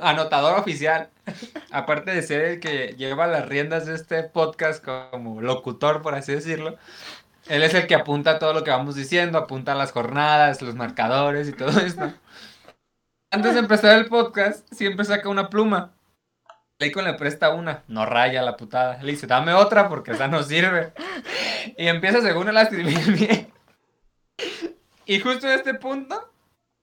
[0.00, 1.10] anotador oficial,
[1.72, 6.32] aparte de ser el que lleva las riendas de este podcast como locutor, por así
[6.32, 6.78] decirlo,
[7.48, 11.48] él es el que apunta todo lo que vamos diciendo, apunta las jornadas, los marcadores
[11.48, 12.12] y todo esto.
[13.30, 15.94] Antes de empezar el podcast, siempre saca una pluma.
[16.78, 19.02] Leicon le presta una, no raya la putada.
[19.02, 20.92] Le dice, dame otra porque esa no sirve.
[21.76, 23.52] Y empieza según él a escribir bien.
[25.06, 26.32] Y justo en este punto,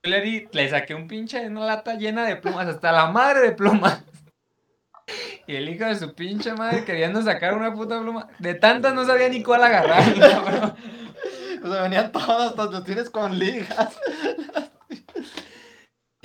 [0.03, 4.03] le, le saqué un pinche una lata llena de plumas, hasta la madre de plumas.
[5.47, 8.27] Y el hijo de su pinche madre queriendo sacar una puta pluma.
[8.39, 10.73] De tantas no sabía ni cuál agarrar, cabrón.
[11.63, 13.97] O sea, venían todas, los tienes con ligas.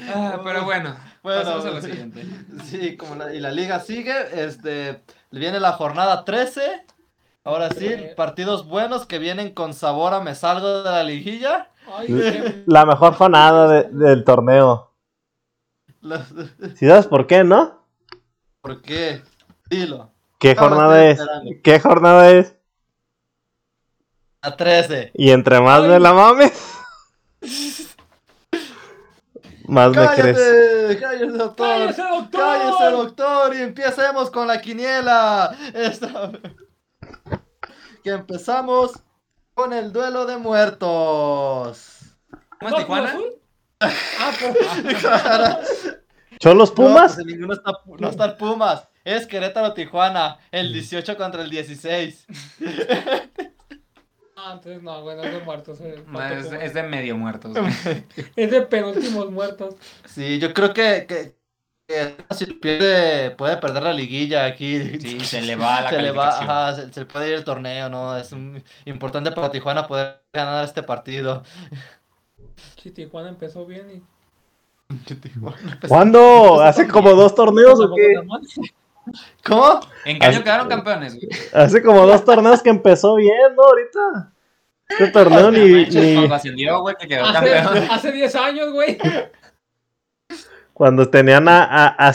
[0.00, 2.24] Ah, pero bueno, Bueno, pasamos a lo siguiente.
[2.64, 4.14] Sí, como la, y la liga sigue,
[4.44, 6.84] este, viene la jornada 13.
[7.44, 11.70] Ahora sí, partidos buenos que vienen con sabor a me salgo de la liguilla.
[11.86, 14.90] Ay, qué- La mejor fanada de- del torneo.
[16.00, 16.26] Los-
[16.76, 17.83] ¿Sí sabes por qué, no?
[18.64, 19.22] ¿Por qué?
[19.68, 20.10] Dilo.
[20.38, 21.20] ¿Qué jornada es?
[21.62, 22.56] ¿Qué jornada es?
[24.40, 25.10] A 13.
[25.12, 26.74] Y entre más me la mames,
[29.68, 30.38] más me crees.
[30.38, 30.98] ¡Cállate!
[30.98, 31.66] ¡Cállate, doctor!
[31.68, 32.40] ¡Cállese, doctor!
[32.40, 33.54] ¡Cállese, doctor!
[33.54, 35.54] Y empecemos con la quiniela.
[35.74, 36.32] Esta-
[38.02, 38.92] Que empezamos
[39.52, 42.00] con el duelo de muertos.
[42.60, 43.18] ¿Cómo es ¿No, Tijuana?
[43.80, 44.32] Ah,
[45.00, 45.58] Claro.
[46.44, 47.16] ¿Cholos Pumas?
[47.16, 48.86] No, pues en ninguno está, no está el Pumas.
[49.02, 50.38] Es Querétaro Tijuana.
[50.52, 52.26] El 18 contra el 16.
[54.36, 55.80] Ah, entonces no, güey, no es de muertos.
[55.80, 57.52] eh, No, es, de medio muertos.
[57.52, 58.04] güey.
[58.36, 59.74] Es de penúltimos muertos.
[60.04, 61.34] Sí, yo creo que, que,
[61.88, 65.00] que si pierde, puede perder la liguilla aquí.
[65.00, 67.88] Sí, se le va la se le va, ajá, se, se puede ir el torneo,
[67.88, 68.18] ¿no?
[68.18, 71.42] Es un- importante para Tijuana poder ganar este partido.
[72.82, 74.13] Sí, Tijuana empezó bien y...
[75.88, 76.60] ¿Cuándo?
[76.60, 78.14] ¿Hace como dos torneos o qué?
[79.44, 79.80] ¿Cómo?
[80.04, 81.14] ¿En qué año quedaron campeones?
[81.14, 81.28] güey?
[81.52, 83.62] Hace como dos torneos que empezó bien, ¿no?
[83.62, 84.32] Ahorita.
[84.88, 87.86] Este torneo ni, Manches, ni Cuando ascendió, güey, que quedó Hace, campeón.
[87.90, 88.98] hace 10 años, güey.
[90.72, 92.14] cuando tenían a, a, a.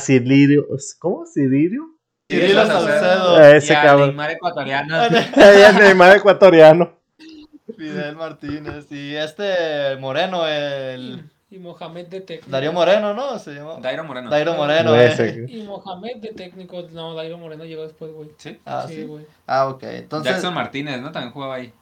[0.99, 1.25] ¿Cómo?
[1.25, 1.95] ¿Cilirio?
[2.31, 3.37] Cirilo Saucedo.
[3.37, 4.09] A ese y a cabrón.
[4.09, 5.03] Neymar ecuatoriano.
[5.05, 6.99] Es Neymar ecuatoriano.
[7.75, 8.91] Fidel Martínez.
[8.91, 11.23] Y este Moreno, el.
[11.51, 12.51] Y Mohamed de técnico.
[12.51, 13.39] Darío Moreno, ¿no?
[13.39, 13.77] Se llama.
[13.81, 14.29] Dairo Moreno.
[14.29, 15.29] Dairo Moreno, Ese.
[15.29, 15.45] eh.
[15.47, 16.83] Y Mohamed de técnico.
[16.91, 18.29] No, Dairo Moreno llegó después, güey.
[18.37, 18.59] Sí.
[18.65, 19.03] Ah, sí, sí.
[19.05, 19.25] güey.
[19.47, 19.81] Ah, ok.
[19.83, 20.31] Entonces.
[20.31, 21.11] Jackson Martínez, ¿no?
[21.11, 21.73] También jugaba ahí.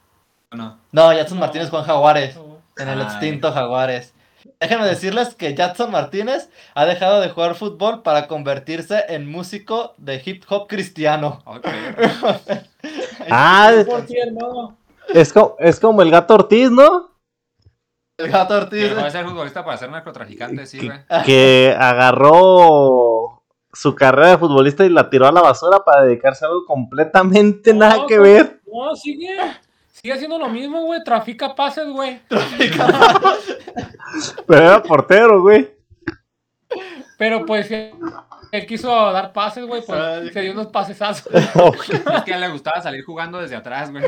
[0.54, 0.78] ¿O no?
[0.94, 1.46] No, Jackson No.
[1.46, 2.36] Martínez Juan Jaguares.
[2.38, 3.08] No, En el Ay.
[3.08, 4.14] extinto Jaguares.
[4.62, 10.22] Déjenme decirles que Jackson Martínez ha dejado de jugar fútbol para convertirse en músico de
[10.24, 11.42] hip hop cristiano.
[11.46, 11.68] Ok.
[13.30, 13.74] Ah,
[15.14, 17.07] es, co- es como el gato Ortiz, ¿no?
[18.18, 18.90] El gato Ortiz.
[18.90, 21.00] Dejó de ser futbolista para ser narcotraficante, sí, güey.
[21.26, 26.48] Que agarró su carrera de futbolista y la tiró a la basura para dedicarse a
[26.48, 28.34] algo completamente nada No, que güey.
[28.34, 28.60] ver.
[28.72, 29.38] No, sigue.
[29.92, 31.04] Sigue haciendo lo mismo, güey.
[31.04, 32.20] Trafica pases, güey.
[34.48, 35.70] Pero era portero, güey.
[37.18, 37.94] Pero pues él,
[38.68, 39.84] quiso dar pases, güey.
[39.86, 41.32] Pues se dio unos pasesazos.
[41.34, 44.04] Es que a él le gustaba salir jugando desde atrás, güey.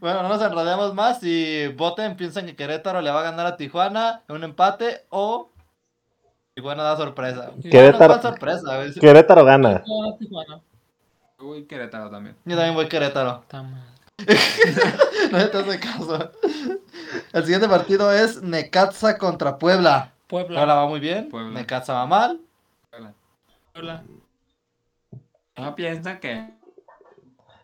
[0.00, 3.56] Bueno, no nos enredemos más y voten, piensan que Querétaro le va a ganar a
[3.56, 5.50] Tijuana en un empate o
[6.54, 7.50] Tijuana da sorpresa.
[7.62, 8.80] Querétaro- ¿Cuál sorpresa?
[9.00, 9.82] Querétaro gana.
[9.86, 10.60] No, Tijuana.
[11.38, 12.34] Uy, Querétaro también.
[12.44, 13.40] Yo también voy Querétaro.
[13.42, 13.82] Está mal.
[15.30, 16.30] No te hace caso.
[17.32, 20.12] El siguiente partido es Necaxa contra Puebla.
[20.28, 20.56] Puebla.
[20.60, 21.50] Puebla va muy bien, Puebla.
[21.60, 22.40] Necaxa va mal.
[23.72, 24.02] Puebla.
[25.56, 26.48] No piensa que.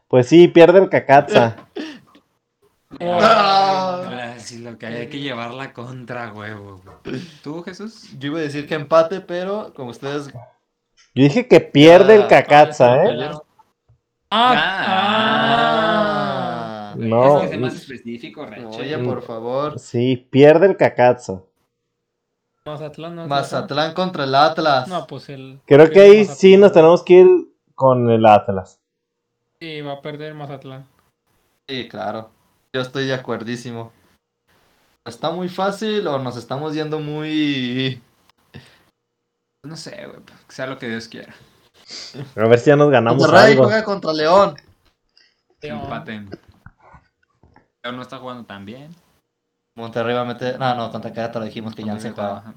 [0.08, 1.56] Pues sí, pierde el Cacatza.
[3.00, 4.34] Ah.
[4.38, 6.80] Sí, lo que hay, hay que llevar la contra, huevo.
[7.04, 7.20] güey.
[7.42, 8.10] ¿Tú, Jesús?
[8.18, 13.04] Yo iba a decir que empate, pero como ustedes Yo dije que pierde el Cacatza,
[13.04, 13.30] ¿eh?
[14.30, 15.72] Ah, Ah.
[16.90, 16.94] ah.
[16.96, 17.38] No.
[17.38, 18.66] Es que sé más específico, Reche.
[18.80, 19.78] Oye, por favor.
[19.78, 21.42] Sí, pierde el Cacatza.
[22.64, 23.26] Mazatlán, no.
[23.26, 24.86] Mazatlán contra el Atlas.
[24.88, 25.60] No, pues el.
[25.66, 26.36] Creo que ahí Mazatlán.
[26.36, 27.28] sí nos tenemos que ir
[27.74, 28.80] con el Atlas.
[29.60, 30.86] Sí, va a perder Mazatlán.
[31.68, 32.30] Sí, claro.
[32.74, 33.92] Yo estoy de acuerdísimo.
[35.04, 38.02] ¿Está muy fácil o nos estamos yendo muy...
[39.62, 40.22] No sé, güey.
[40.24, 41.34] Que sea lo que Dios quiera.
[42.36, 43.64] A ver si ya nos ganamos Monterrey algo.
[43.64, 44.56] juega contra León.
[45.60, 45.80] León.
[45.80, 46.24] Empate.
[47.82, 48.94] Pero no está jugando tan bien.
[49.76, 50.58] Monterrey va a meter...
[50.58, 52.38] No, no, contra Querétaro dijimos que ya se juega.
[52.38, 52.54] Ajá.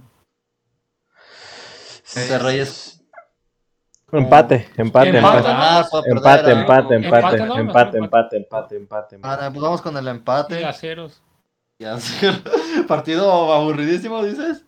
[2.15, 2.94] Monterrey es...
[4.11, 5.49] Empate, empate, Empate, empate.
[6.09, 10.65] Empate, empate, empate, Empate, empate, empate, pues vamos con el Y empate.
[10.65, 11.21] aceros.
[11.79, 12.31] Ya sé.
[12.87, 14.63] Partido aburridísimo, dices.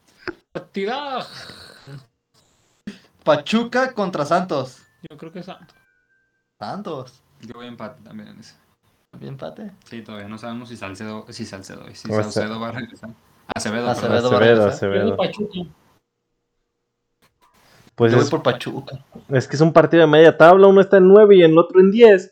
[0.52, 1.26] Partida.
[3.24, 4.82] Pachuca contra Santos.
[5.10, 5.76] Yo creo que Santos.
[6.60, 7.22] Santos.
[7.42, 8.56] Yo voy a empate también en ese.
[9.20, 9.72] Bien empate.
[9.86, 13.12] Sí, todavía no sabemos si Salcedo, si Salcedo, si Salcedo va a regresar.
[13.56, 14.30] Acevedo, Acevedo.
[14.32, 14.60] perdón.
[14.60, 15.18] va a Acevedo, Acevedo.
[17.98, 19.00] Pues Yo voy es, por Pachuca.
[19.30, 21.80] es que es un partido de media tabla, uno está en 9 y el otro
[21.80, 22.32] en 10.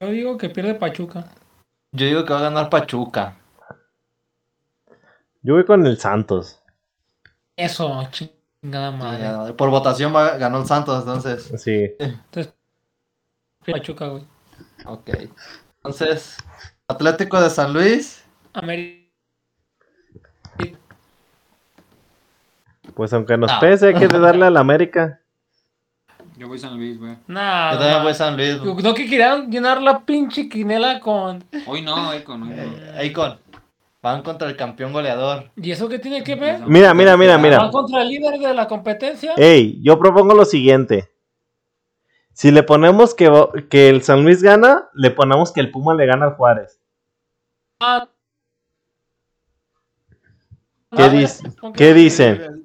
[0.00, 1.24] Yo digo que pierde Pachuca.
[1.92, 3.38] Yo digo que va a ganar Pachuca.
[5.40, 6.60] Yo voy con el Santos.
[7.56, 9.46] Eso, chingada madre.
[9.48, 11.50] Sí, Por votación va- ganó el Santos, entonces.
[11.62, 11.90] Sí.
[11.98, 12.52] Entonces,
[13.64, 14.24] Pachuca, güey.
[14.84, 15.08] Ok.
[15.78, 16.36] Entonces,
[16.86, 18.22] Atlético de San Luis.
[18.52, 19.01] América.
[22.94, 23.60] Pues aunque nos No.
[23.60, 25.20] pese, hay que darle al América.
[26.36, 27.12] Yo voy San Luis, güey.
[27.28, 28.60] Yo también voy a San Luis.
[28.62, 31.44] No que querían llenar la pinche quinela con.
[31.66, 32.62] Hoy no, hoy con hoy no.
[32.62, 33.38] Eh, Ahí con.
[34.02, 35.50] Van contra el campeón goleador.
[35.54, 36.60] ¿Y eso qué tiene que ver?
[36.66, 37.70] Mira, mira, mira, ¿Van mira.
[37.70, 39.34] contra el líder de la competencia?
[39.36, 41.08] Ey, yo propongo lo siguiente.
[42.32, 43.30] Si le ponemos que,
[43.70, 46.80] que el San Luis gana, le ponemos que el Puma le gana al Juárez.
[47.78, 48.08] Ah.
[50.96, 52.61] ¿Qué, Ah, dice- ¿con ¿Qué dicen?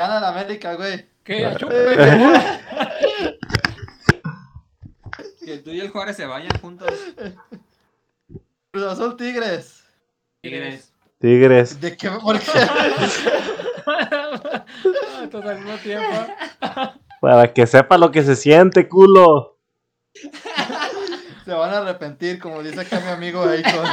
[0.00, 1.06] Gana el América, güey.
[1.22, 1.46] ¿Qué?
[5.44, 6.88] Que tú y el Juárez se vayan juntos.
[8.70, 9.84] Cruz Azul Tigres.
[10.40, 10.94] Tigres.
[11.18, 11.80] Tigres.
[11.80, 12.08] ¿De qué?
[12.08, 12.50] ¿Por qué?
[15.30, 16.08] Todos al mismo tiempo.
[17.20, 19.58] Para que sepa lo que se siente, culo.
[21.44, 23.84] Se van a arrepentir, como dice acá mi amigo ahí con.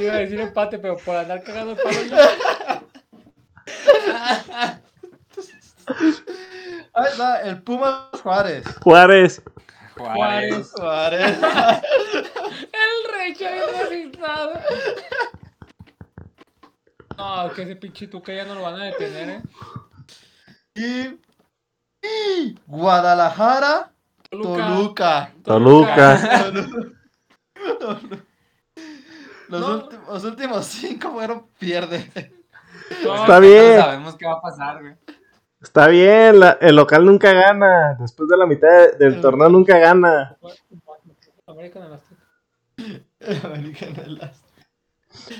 [0.00, 2.81] Iba a decir empate, pero por andar cagando el palo.
[6.94, 8.64] Ahí está, el Puma Juárez.
[8.82, 9.42] Juárez.
[9.96, 10.72] Juárez.
[10.76, 11.38] Juárez.
[12.72, 13.34] El rey
[13.88, 14.60] registrado.
[17.16, 19.42] No, que ese pinche tuca ya no lo van a detener, eh.
[20.74, 21.20] Y.
[22.06, 23.92] y Guadalajara.
[24.30, 25.32] Toluca.
[25.44, 26.20] Toluca.
[26.42, 26.50] Toluca.
[29.48, 29.74] Los, No.
[29.74, 32.32] últimos, los últimos cinco fueron pierde.
[33.04, 33.78] No, Está No bien.
[33.80, 34.94] sabemos qué va a pasar, güey.
[35.60, 37.96] Está bien, la- el local nunca gana.
[38.00, 40.36] Después de la mitad de- del torneo nunca gana.
[43.44, 44.48] American Elastic.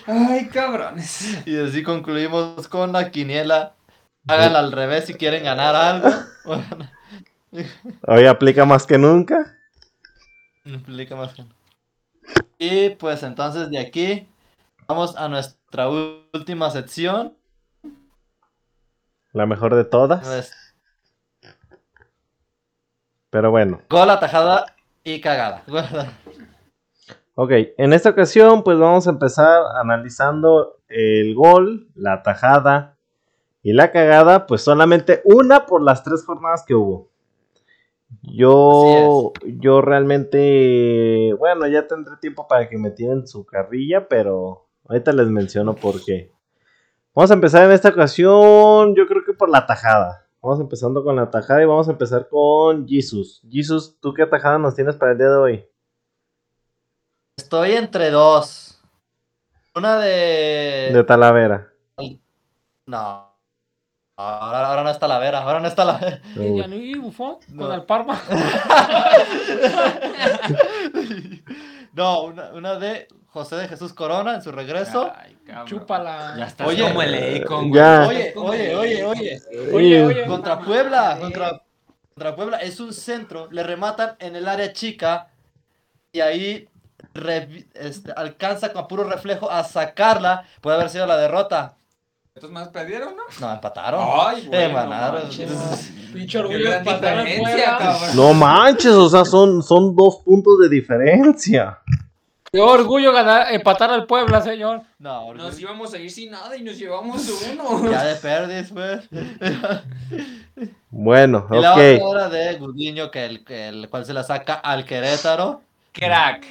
[0.07, 1.47] Ay, cabrones.
[1.47, 3.75] Y así concluimos con la quiniela.
[4.29, 6.09] Háganla al revés si quieren ganar algo.
[8.07, 9.57] Hoy aplica más que nunca.
[10.65, 11.45] implica más que-
[12.59, 14.29] Y pues entonces de aquí
[14.87, 17.37] vamos a nuestra última sección.
[19.33, 20.27] La mejor de todas.
[20.27, 20.75] Pues,
[23.31, 23.81] Pero bueno.
[23.89, 24.67] gol, atajada
[25.05, 25.63] y cagada.
[27.35, 32.99] Ok, en esta ocasión pues vamos a empezar analizando el gol, la tajada
[33.63, 37.09] y la cagada, pues solamente una por las tres jornadas que hubo.
[38.21, 45.13] Yo, yo realmente, bueno, ya tendré tiempo para que me tiren su carrilla, pero ahorita
[45.13, 46.31] les menciono por qué.
[47.15, 50.27] Vamos a empezar en esta ocasión, yo creo que por la tajada.
[50.41, 53.43] Vamos empezando con la tajada y vamos a empezar con Jesus.
[53.51, 55.67] Jesus, ¿tú qué tajada nos tienes para el día de hoy?
[57.37, 58.81] Estoy entre dos.
[59.75, 60.91] Una de.
[60.93, 61.73] De Talavera.
[62.87, 63.32] No.
[64.23, 66.21] Ahora, ahora no está la vera, ahora no está la vera.
[66.37, 67.67] Y Buffon No.
[67.67, 68.21] con el Parma.
[71.95, 75.13] No, una, una de José de Jesús Corona en su regreso.
[75.15, 75.37] Ay.
[75.67, 76.35] Chúpala.
[76.39, 76.89] Ya está Oye.
[76.89, 78.07] como el Ya.
[78.07, 79.41] Oye, oye, oye, oye.
[79.75, 80.27] Oye, oye.
[80.27, 81.63] Contra Puebla, contra,
[82.15, 85.29] contra Puebla es un centro, le rematan en el área chica
[86.13, 86.67] y ahí
[87.75, 90.45] este, alcanza con puro reflejo a sacarla.
[90.63, 91.77] Puede haber sido la derrota.
[92.35, 93.23] ¿Estos más perdieron, no?
[93.47, 94.01] No, empataron.
[94.11, 95.15] Ay, güey, Eh, no.
[96.15, 97.77] Pinche Qué orgullo Puebla.
[97.79, 98.17] cabrón.
[98.17, 101.79] No manches, o sea, son, son dos puntos de diferencia.
[102.51, 104.81] Qué orgullo ganar, empatar al Puebla, señor.
[104.99, 107.23] No, Nos íbamos a ir sin nada y nos llevamos
[107.53, 107.91] uno.
[107.91, 109.09] ya de perdis, pues.
[110.91, 111.81] Bueno, Y la ok.
[112.03, 115.61] otra era de Gudiño, que el, que el cual se la saca al Querétaro.
[115.93, 116.45] Crack.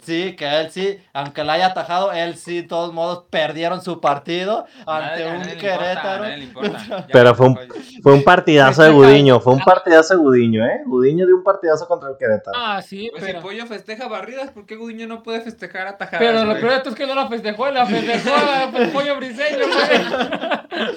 [0.00, 4.00] Sí, que él sí, aunque la haya atajado, él sí, de todos modos, perdieron su
[4.00, 6.24] partido ante un Querétaro.
[7.12, 7.58] Pero fue un-.
[8.02, 10.82] Fue un partidazo de Gudiño, fue un partidazo de Gudiño, ¿eh?
[10.84, 12.58] Gudiño dio un partidazo contra el Querétaro.
[12.58, 13.42] Ah, sí, Pues si pero.
[13.42, 16.26] Pollo festeja barridas, ¿por qué Gudiño no puede festejar atajadas?
[16.26, 18.30] Pero lo peor es que no la festejó, la festejó
[18.76, 20.88] el pollo briseño, güey.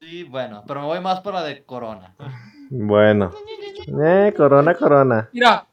[0.00, 2.14] Sí, bueno, pero me voy más por la de Corona.
[2.70, 3.30] Bueno.
[4.02, 5.28] Eh, corona, corona.
[5.32, 5.66] Mira,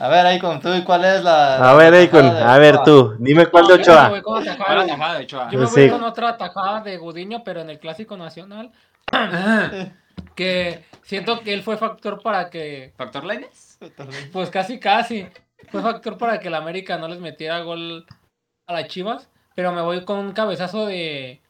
[0.00, 1.56] A ver, ahí con tú, ¿y cuál es la.
[1.70, 2.84] A ver, de a ver Ochoa?
[2.84, 4.08] tú, dime cuál de No, yo me Ochoa.
[4.08, 5.50] voy con la tajada de- Ochoa.
[5.50, 5.80] Yo me Sí.
[5.80, 8.70] voy con otra tajada de Gudiño, pero en el Clásico Nacional.
[10.34, 13.78] que siento que él fue factor para que, ¿Factor Lainez?
[14.32, 15.26] pues casi casi,
[15.70, 18.06] fue factor para que el América no les metiera gol
[18.66, 19.28] a las Chivas.
[19.54, 21.40] Pero me voy con un cabezazo de.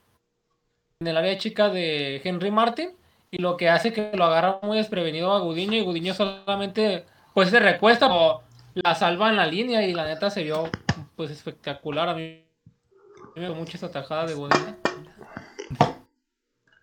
[1.00, 2.90] En el área chica de Henry Martin.
[3.30, 5.74] Y lo que hace que lo agarra muy desprevenido a Gudiño.
[5.74, 8.42] Y Gudiño solamente, pues se recuesta o
[8.74, 9.86] la salva en la línea.
[9.86, 10.70] Y la neta se vio,
[11.16, 12.08] pues espectacular.
[12.08, 12.44] A mí
[13.36, 14.76] me gustó mucho esa tajada de Gudiño.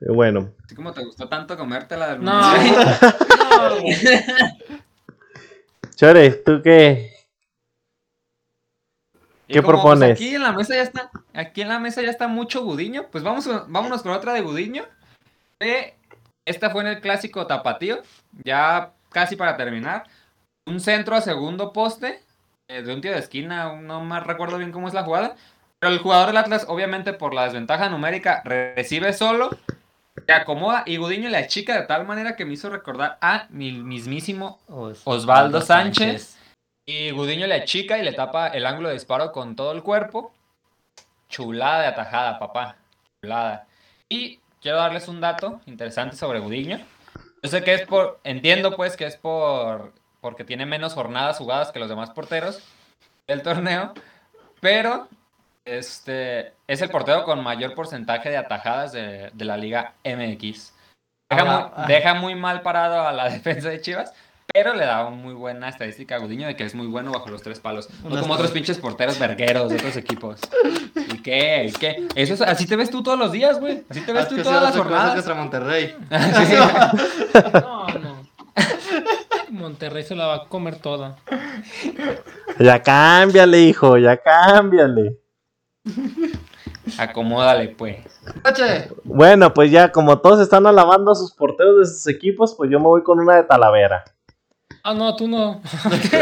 [0.02, 3.96] Eh, Bueno, Así como te gustó tanto comértela del No, no, güey.
[5.96, 7.12] Chore, ¿tú qué?
[9.48, 10.12] ¿Qué como, pues, propones?
[10.12, 13.24] aquí en la mesa ya está, aquí en la mesa ya está mucho Gudiño, pues
[13.24, 14.84] vamos, vámonos con otra de Gudiño.
[15.60, 15.96] Eh,
[16.46, 18.02] esta fue en el clásico tapatío,
[18.44, 20.04] ya casi para terminar.
[20.68, 22.22] Un centro a segundo poste,
[22.68, 25.36] eh, de un tiro de esquina, no más recuerdo bien cómo es la jugada.
[25.80, 29.50] Pero el jugador del Atlas, obviamente por la desventaja numérica, re- recibe solo,
[30.26, 33.72] se acomoda y Gudiño le achica de tal manera que me hizo recordar a mi
[33.72, 36.38] mismísimo Os- Osvaldo Sánchez.
[36.86, 40.34] Y Gudiño le achica y le tapa el ángulo de disparo con todo el cuerpo.
[41.30, 42.78] Chulada de atajada, papá.
[43.22, 43.68] Chulada.
[44.10, 46.80] Y quiero darles un dato interesante sobre Gudiño.
[47.44, 48.20] Yo sé que es por.
[48.24, 49.92] Entiendo pues que es por.
[50.28, 52.60] Porque tiene menos jornadas jugadas que los demás porteros
[53.28, 53.94] del torneo.
[54.60, 55.08] Pero.
[55.64, 56.52] Este.
[56.68, 60.74] Es el portero con mayor porcentaje de atajadas de, de la Liga MX.
[61.30, 64.14] Deja, muy, deja muy mal parado a la defensa de Chivas.
[64.54, 67.30] Pero le da una muy buena estadística a Gudiño de que es muy bueno bajo
[67.30, 67.90] los tres palos.
[68.04, 70.40] No como otros pinches porteros vergueros de otros equipos.
[71.14, 71.66] ¿Y qué?
[71.70, 72.08] ¿Y qué?
[72.16, 73.84] Eso es, así te ves tú todos los días, güey.
[73.90, 75.16] Así te ves Es tú todas las jornadas.
[75.16, 75.96] contra Monterrey.
[77.54, 78.07] No, no.
[79.58, 81.18] Monterrey se la va a comer toda.
[82.60, 85.18] Ya cámbiale, hijo, ya cámbiale.
[86.98, 87.98] Acomódale, pues.
[89.04, 92.80] Bueno, pues ya, como todos están alabando a sus porteros de sus equipos, pues yo
[92.80, 94.06] me voy con una de Talavera.
[94.84, 95.62] Ah, no, tú no.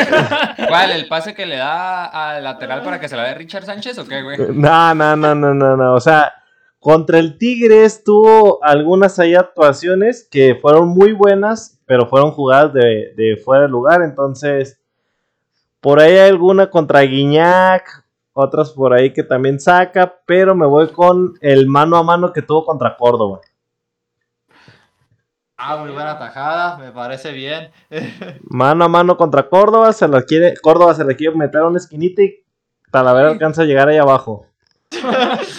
[0.67, 0.91] ¿Cuál?
[0.91, 4.07] ¿El pase que le da al lateral para que se la dé Richard Sánchez o
[4.07, 4.37] qué, güey?
[4.53, 5.93] No, no, no, no, no, no.
[5.93, 6.33] O sea,
[6.85, 13.11] contra el Tigres tuvo algunas ahí actuaciones que fueron muy buenas, pero fueron jugadas de,
[13.17, 14.03] de fuera de lugar.
[14.03, 14.79] Entonces,
[15.81, 20.89] por ahí hay alguna contra Guiñac, otras por ahí que también saca, pero me voy
[20.89, 23.41] con el mano a mano que tuvo contra Córdoba.
[25.57, 27.71] Ah, muy buena tajada, me parece bien.
[28.43, 31.79] Mano a mano contra Córdoba, se la quiere, Córdoba se le quiere meter a una
[31.79, 32.43] esquinita y
[32.91, 34.45] Talavera alcanza a llegar ahí abajo.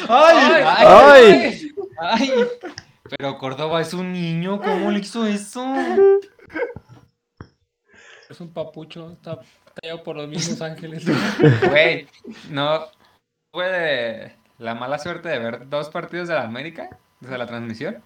[0.08, 0.62] ¡Ay!
[0.64, 1.72] ¡Ay!
[1.98, 2.32] ¡Ay!
[3.08, 5.64] Pero Córdoba es un niño, ¿cómo le hizo eso?
[8.28, 9.12] Es un papucho.
[9.12, 9.38] Está
[9.74, 11.04] tallado por los mismos ángeles.
[11.68, 12.08] Güey,
[12.50, 12.86] no
[13.52, 18.02] tuve la mala suerte de ver dos partidos de la América desde la transmisión.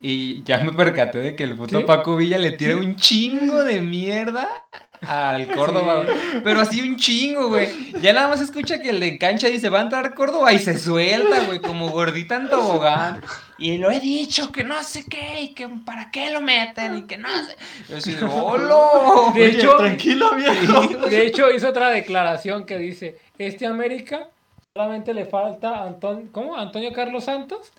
[0.00, 1.84] Y ya me percaté de que el puto ¿Sí?
[1.84, 4.66] Paco Villa le tira un chingo de mierda
[5.06, 6.04] al Córdoba.
[6.44, 7.92] Pero así un chingo, güey.
[8.00, 10.78] Ya nada más escucha que el de cancha dice, va a entrar Córdoba y se
[10.78, 13.22] suelta, güey, como gordita en tobogán.
[13.58, 17.02] Y lo he dicho, que no sé qué, y que para qué lo meten, y
[17.02, 17.56] que no sé.
[17.88, 19.32] Yo así de, ¡holo!
[19.34, 21.08] De Oye, hecho- tranquilo, viejo.
[21.08, 24.28] De hecho, hizo otra declaración que dice: Este América
[24.74, 26.56] solamente le falta a Anton- ¿cómo?
[26.56, 27.72] Antonio Carlos Santos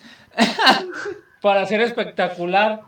[1.41, 2.81] para ser espectacular.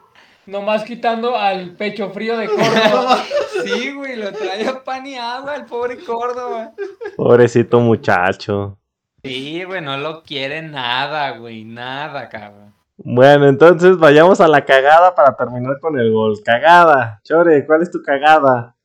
[0.45, 3.23] Nomás quitando al pecho frío de Córdoba.
[3.63, 6.73] Sí, güey, lo trae a pan y agua el pobre Córdoba.
[7.15, 8.77] Pobrecito muchacho.
[9.23, 12.75] Sí, güey, no lo quiere nada, güey, nada, cabrón.
[12.97, 16.37] Bueno, entonces vayamos a la cagada para terminar con el gol.
[16.43, 17.21] Cagada.
[17.23, 18.75] Chore, ¿cuál es tu cagada?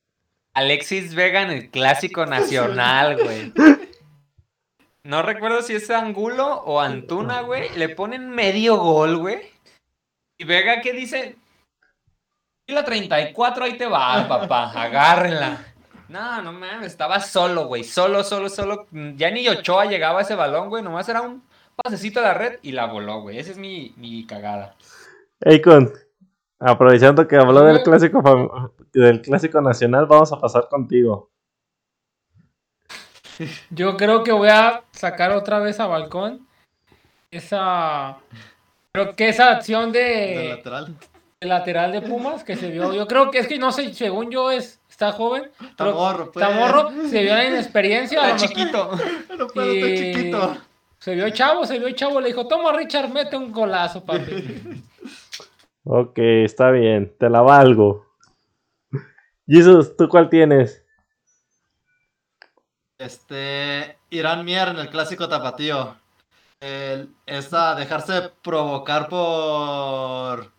[0.54, 3.52] Alexis Vega en el Clásico Nacional, güey.
[5.04, 7.68] No recuerdo si es Angulo o Antuna, güey.
[7.76, 9.40] Le ponen medio gol, güey.
[10.38, 11.36] Y Vega, ¿qué dice?
[12.70, 14.70] Y la 34, ahí te va, papá.
[14.70, 15.58] Agárrenla.
[16.08, 17.82] No, no mames, estaba solo, güey.
[17.82, 18.86] Solo, solo, solo.
[19.16, 20.80] Ya ni Ochoa llegaba a ese balón, güey.
[20.80, 21.42] Nomás era un
[21.74, 23.38] pasecito a la red y la voló, güey.
[23.38, 24.76] Esa es mi, mi cagada.
[25.44, 25.92] Akon,
[26.60, 31.28] aprovechando que habló del clásico del clásico nacional, vamos a pasar contigo.
[33.70, 36.46] Yo creo que voy a sacar otra vez a balcón
[37.32, 38.18] esa.
[38.92, 40.96] Creo que esa acción De de, lateral.
[41.40, 42.92] De lateral de Pumas que se vio.
[42.92, 45.50] Yo creo que es que no sé, según yo es está joven.
[45.70, 46.44] Está morro, pues.
[46.46, 48.28] Está morro, se vio la inexperiencia.
[48.28, 48.90] Está chiquito.
[49.38, 50.56] No puedo, está Y- chiquito.
[50.98, 54.84] Se vio chavo, se vio chavo, le dijo, toma Richard, mete un golazo, papi.
[55.82, 58.06] Ok, está bien, te la valgo.
[59.46, 60.84] Jesus, ¿tú cuál tienes?
[62.98, 65.96] Este, Irán Mier en el clásico tapatío.
[66.60, 70.52] El, esa, dejarse provocar por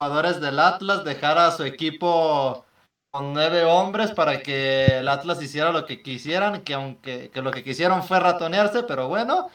[0.00, 2.64] jugadores del Atlas, dejar a su equipo
[3.10, 7.50] con nueve hombres para que el Atlas hiciera lo que quisieran, que aunque que lo
[7.50, 9.50] que quisieron fue ratonearse, pero bueno.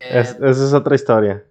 [0.00, 1.44] eh, Es- esa es otra historia.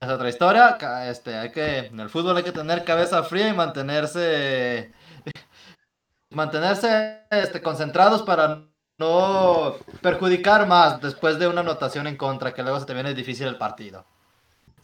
[0.00, 0.76] es otra historia.
[1.08, 4.92] Este, hay que, en el fútbol hay que tener cabeza fría y mantenerse,
[6.30, 8.64] mantenerse este, concentrados para
[8.98, 13.46] no perjudicar más después de una anotación en contra, que luego se te viene difícil
[13.46, 14.04] el partido.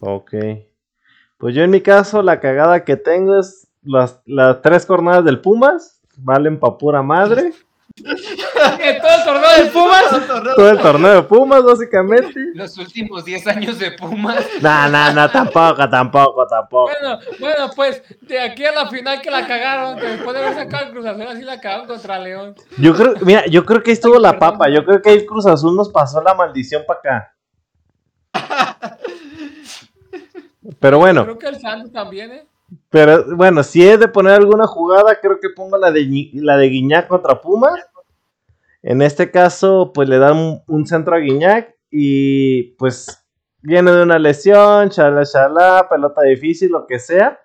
[0.01, 0.35] Ok.
[1.39, 5.41] Pues yo en mi caso, la cagada que tengo es las, las tres jornadas del
[5.41, 6.01] Pumas.
[6.17, 7.53] Valen pa' pura madre.
[7.97, 10.55] En todo el torneo del Pumas.
[10.57, 12.41] Todo el torneo de Pumas, básicamente.
[12.55, 14.45] Los últimos 10 años de Pumas.
[14.61, 16.91] No, no, no, tampoco, tampoco, tampoco.
[16.91, 20.55] Bueno, bueno, pues de aquí a la final que la cagaron, que después de haber
[20.55, 22.55] sacado el Cruz Azul, así la cagaron contra León.
[22.79, 24.69] Yo creo, mira, yo creo que ahí estuvo la papa.
[24.69, 27.35] Yo creo que ahí Cruz Azul nos pasó la maldición para acá.
[30.81, 32.47] Pero bueno, Creo que el Santos también, ¿eh?
[32.91, 36.69] pero bueno, si es de poner alguna jugada, creo que pongo la de, la de
[36.69, 37.81] Guiñac contra Pumas.
[38.83, 43.25] En este caso, pues le dan un, un centro a Guiñac y pues
[43.63, 47.41] viene de una lesión, chala, chala, pelota difícil, lo que sea.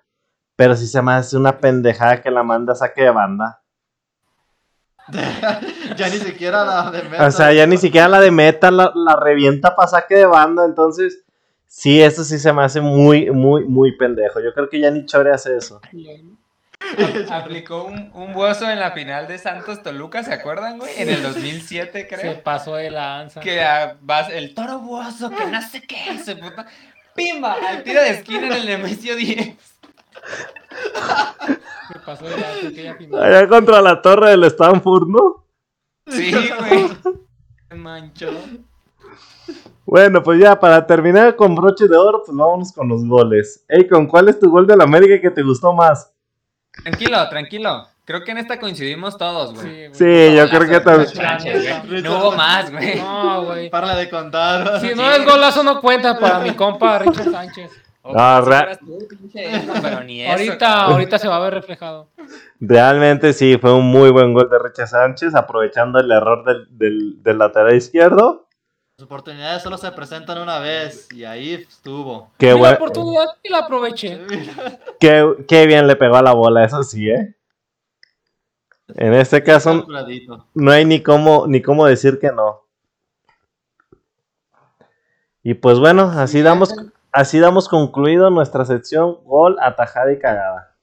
[0.56, 3.62] Pero si se me hace una pendejada que la manda a saque de banda.
[5.96, 7.26] ya ni siquiera la de meta.
[7.26, 10.66] O sea, ya ni siquiera la de meta la, la revienta para saque de banda.
[10.66, 11.24] Entonces,
[11.70, 14.40] sí, eso sí se me hace muy, muy, muy pendejo.
[14.40, 15.80] Yo creo que ya ni Chore hace eso.
[17.30, 20.90] Aplicó un, un buoso en la final de Santos Toluca, ¿se acuerdan, güey?
[20.98, 22.42] En el 2007, Se creo.
[22.42, 23.40] pasó de lanza.
[23.40, 26.66] Que ah, vas, el toro buoso, que no sé qué, se puta.
[27.14, 27.56] ¡Pimba!
[27.68, 29.56] Al tiro de esquina en el Nemesio 10.
[31.92, 33.22] Se pasó de lanza aquella final.
[33.22, 35.46] Allá contra la torre del Stanford, ¿no?
[36.08, 36.88] Sí, güey.
[37.68, 38.30] Se manchó.
[39.90, 43.64] Bueno, pues ya, para terminar con broche de oro, pues vámonos con los goles.
[43.68, 46.12] Ey, ¿con cuál es tu gol de la América que te gustó más?
[46.84, 47.86] Tranquilo, tranquilo.
[48.04, 49.92] Creo que en esta coincidimos todos, güey.
[49.92, 52.02] Sí, yo creo que también.
[52.04, 53.00] No hubo más, güey.
[53.00, 53.68] No, güey.
[53.68, 54.80] Para de contar.
[54.80, 57.70] Si no es golazo, no cuenta para mi compa Richard Sánchez.
[59.82, 60.30] Pero ni eso.
[60.32, 62.08] Ahorita, ahorita se va a ver reflejado.
[62.60, 67.22] Realmente sí, fue un muy buen gol de Richard Sánchez, aprovechando el error del, del-
[67.22, 68.46] del lateral izquierdo.
[69.00, 72.30] Las oportunidades solo se presentan una vez y ahí estuvo.
[72.36, 74.20] Qué, Vi la buen- oportunidad y la aproveché.
[75.00, 77.34] qué, qué bien le pegó a la bola, eso sí, ¿eh?
[78.96, 79.86] En este caso,
[80.52, 82.60] no hay ni cómo, ni cómo decir que no.
[85.42, 86.74] Y pues bueno, así damos,
[87.10, 90.76] así damos concluido nuestra sección gol, atajada y cagada.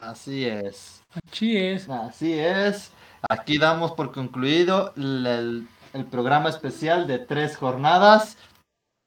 [0.00, 1.04] Así es.
[1.30, 1.88] Así es.
[1.88, 2.90] Así es.
[3.28, 8.36] Aquí damos por concluido el, el- programa especial de tres jornadas.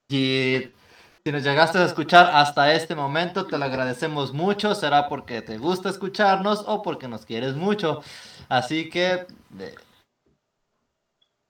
[0.10, 0.70] Y
[1.26, 4.76] si nos llegaste a escuchar hasta este momento, te lo agradecemos mucho.
[4.76, 8.02] Será porque te gusta escucharnos o porque nos quieres mucho.
[8.50, 9.26] Así que...
[9.50, 9.76] de-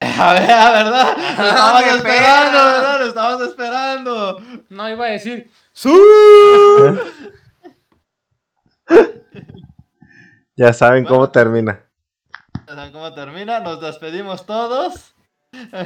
[0.00, 1.16] A ver, ¿verdad?
[1.38, 2.58] Lo estabas esperando.
[2.64, 3.00] ¿verdad?
[3.00, 4.38] Lo estabas esperando.
[4.68, 5.50] No iba a decir.
[10.56, 11.84] Ya saben cómo termina.
[12.68, 13.58] Ya saben ¿Cómo termina?
[13.60, 15.13] Nos despedimos todos.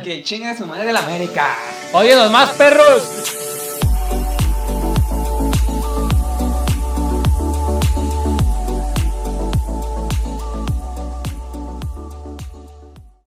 [0.03, 1.57] Que chingue su madre de la América.
[1.93, 3.03] Oye, los más perros.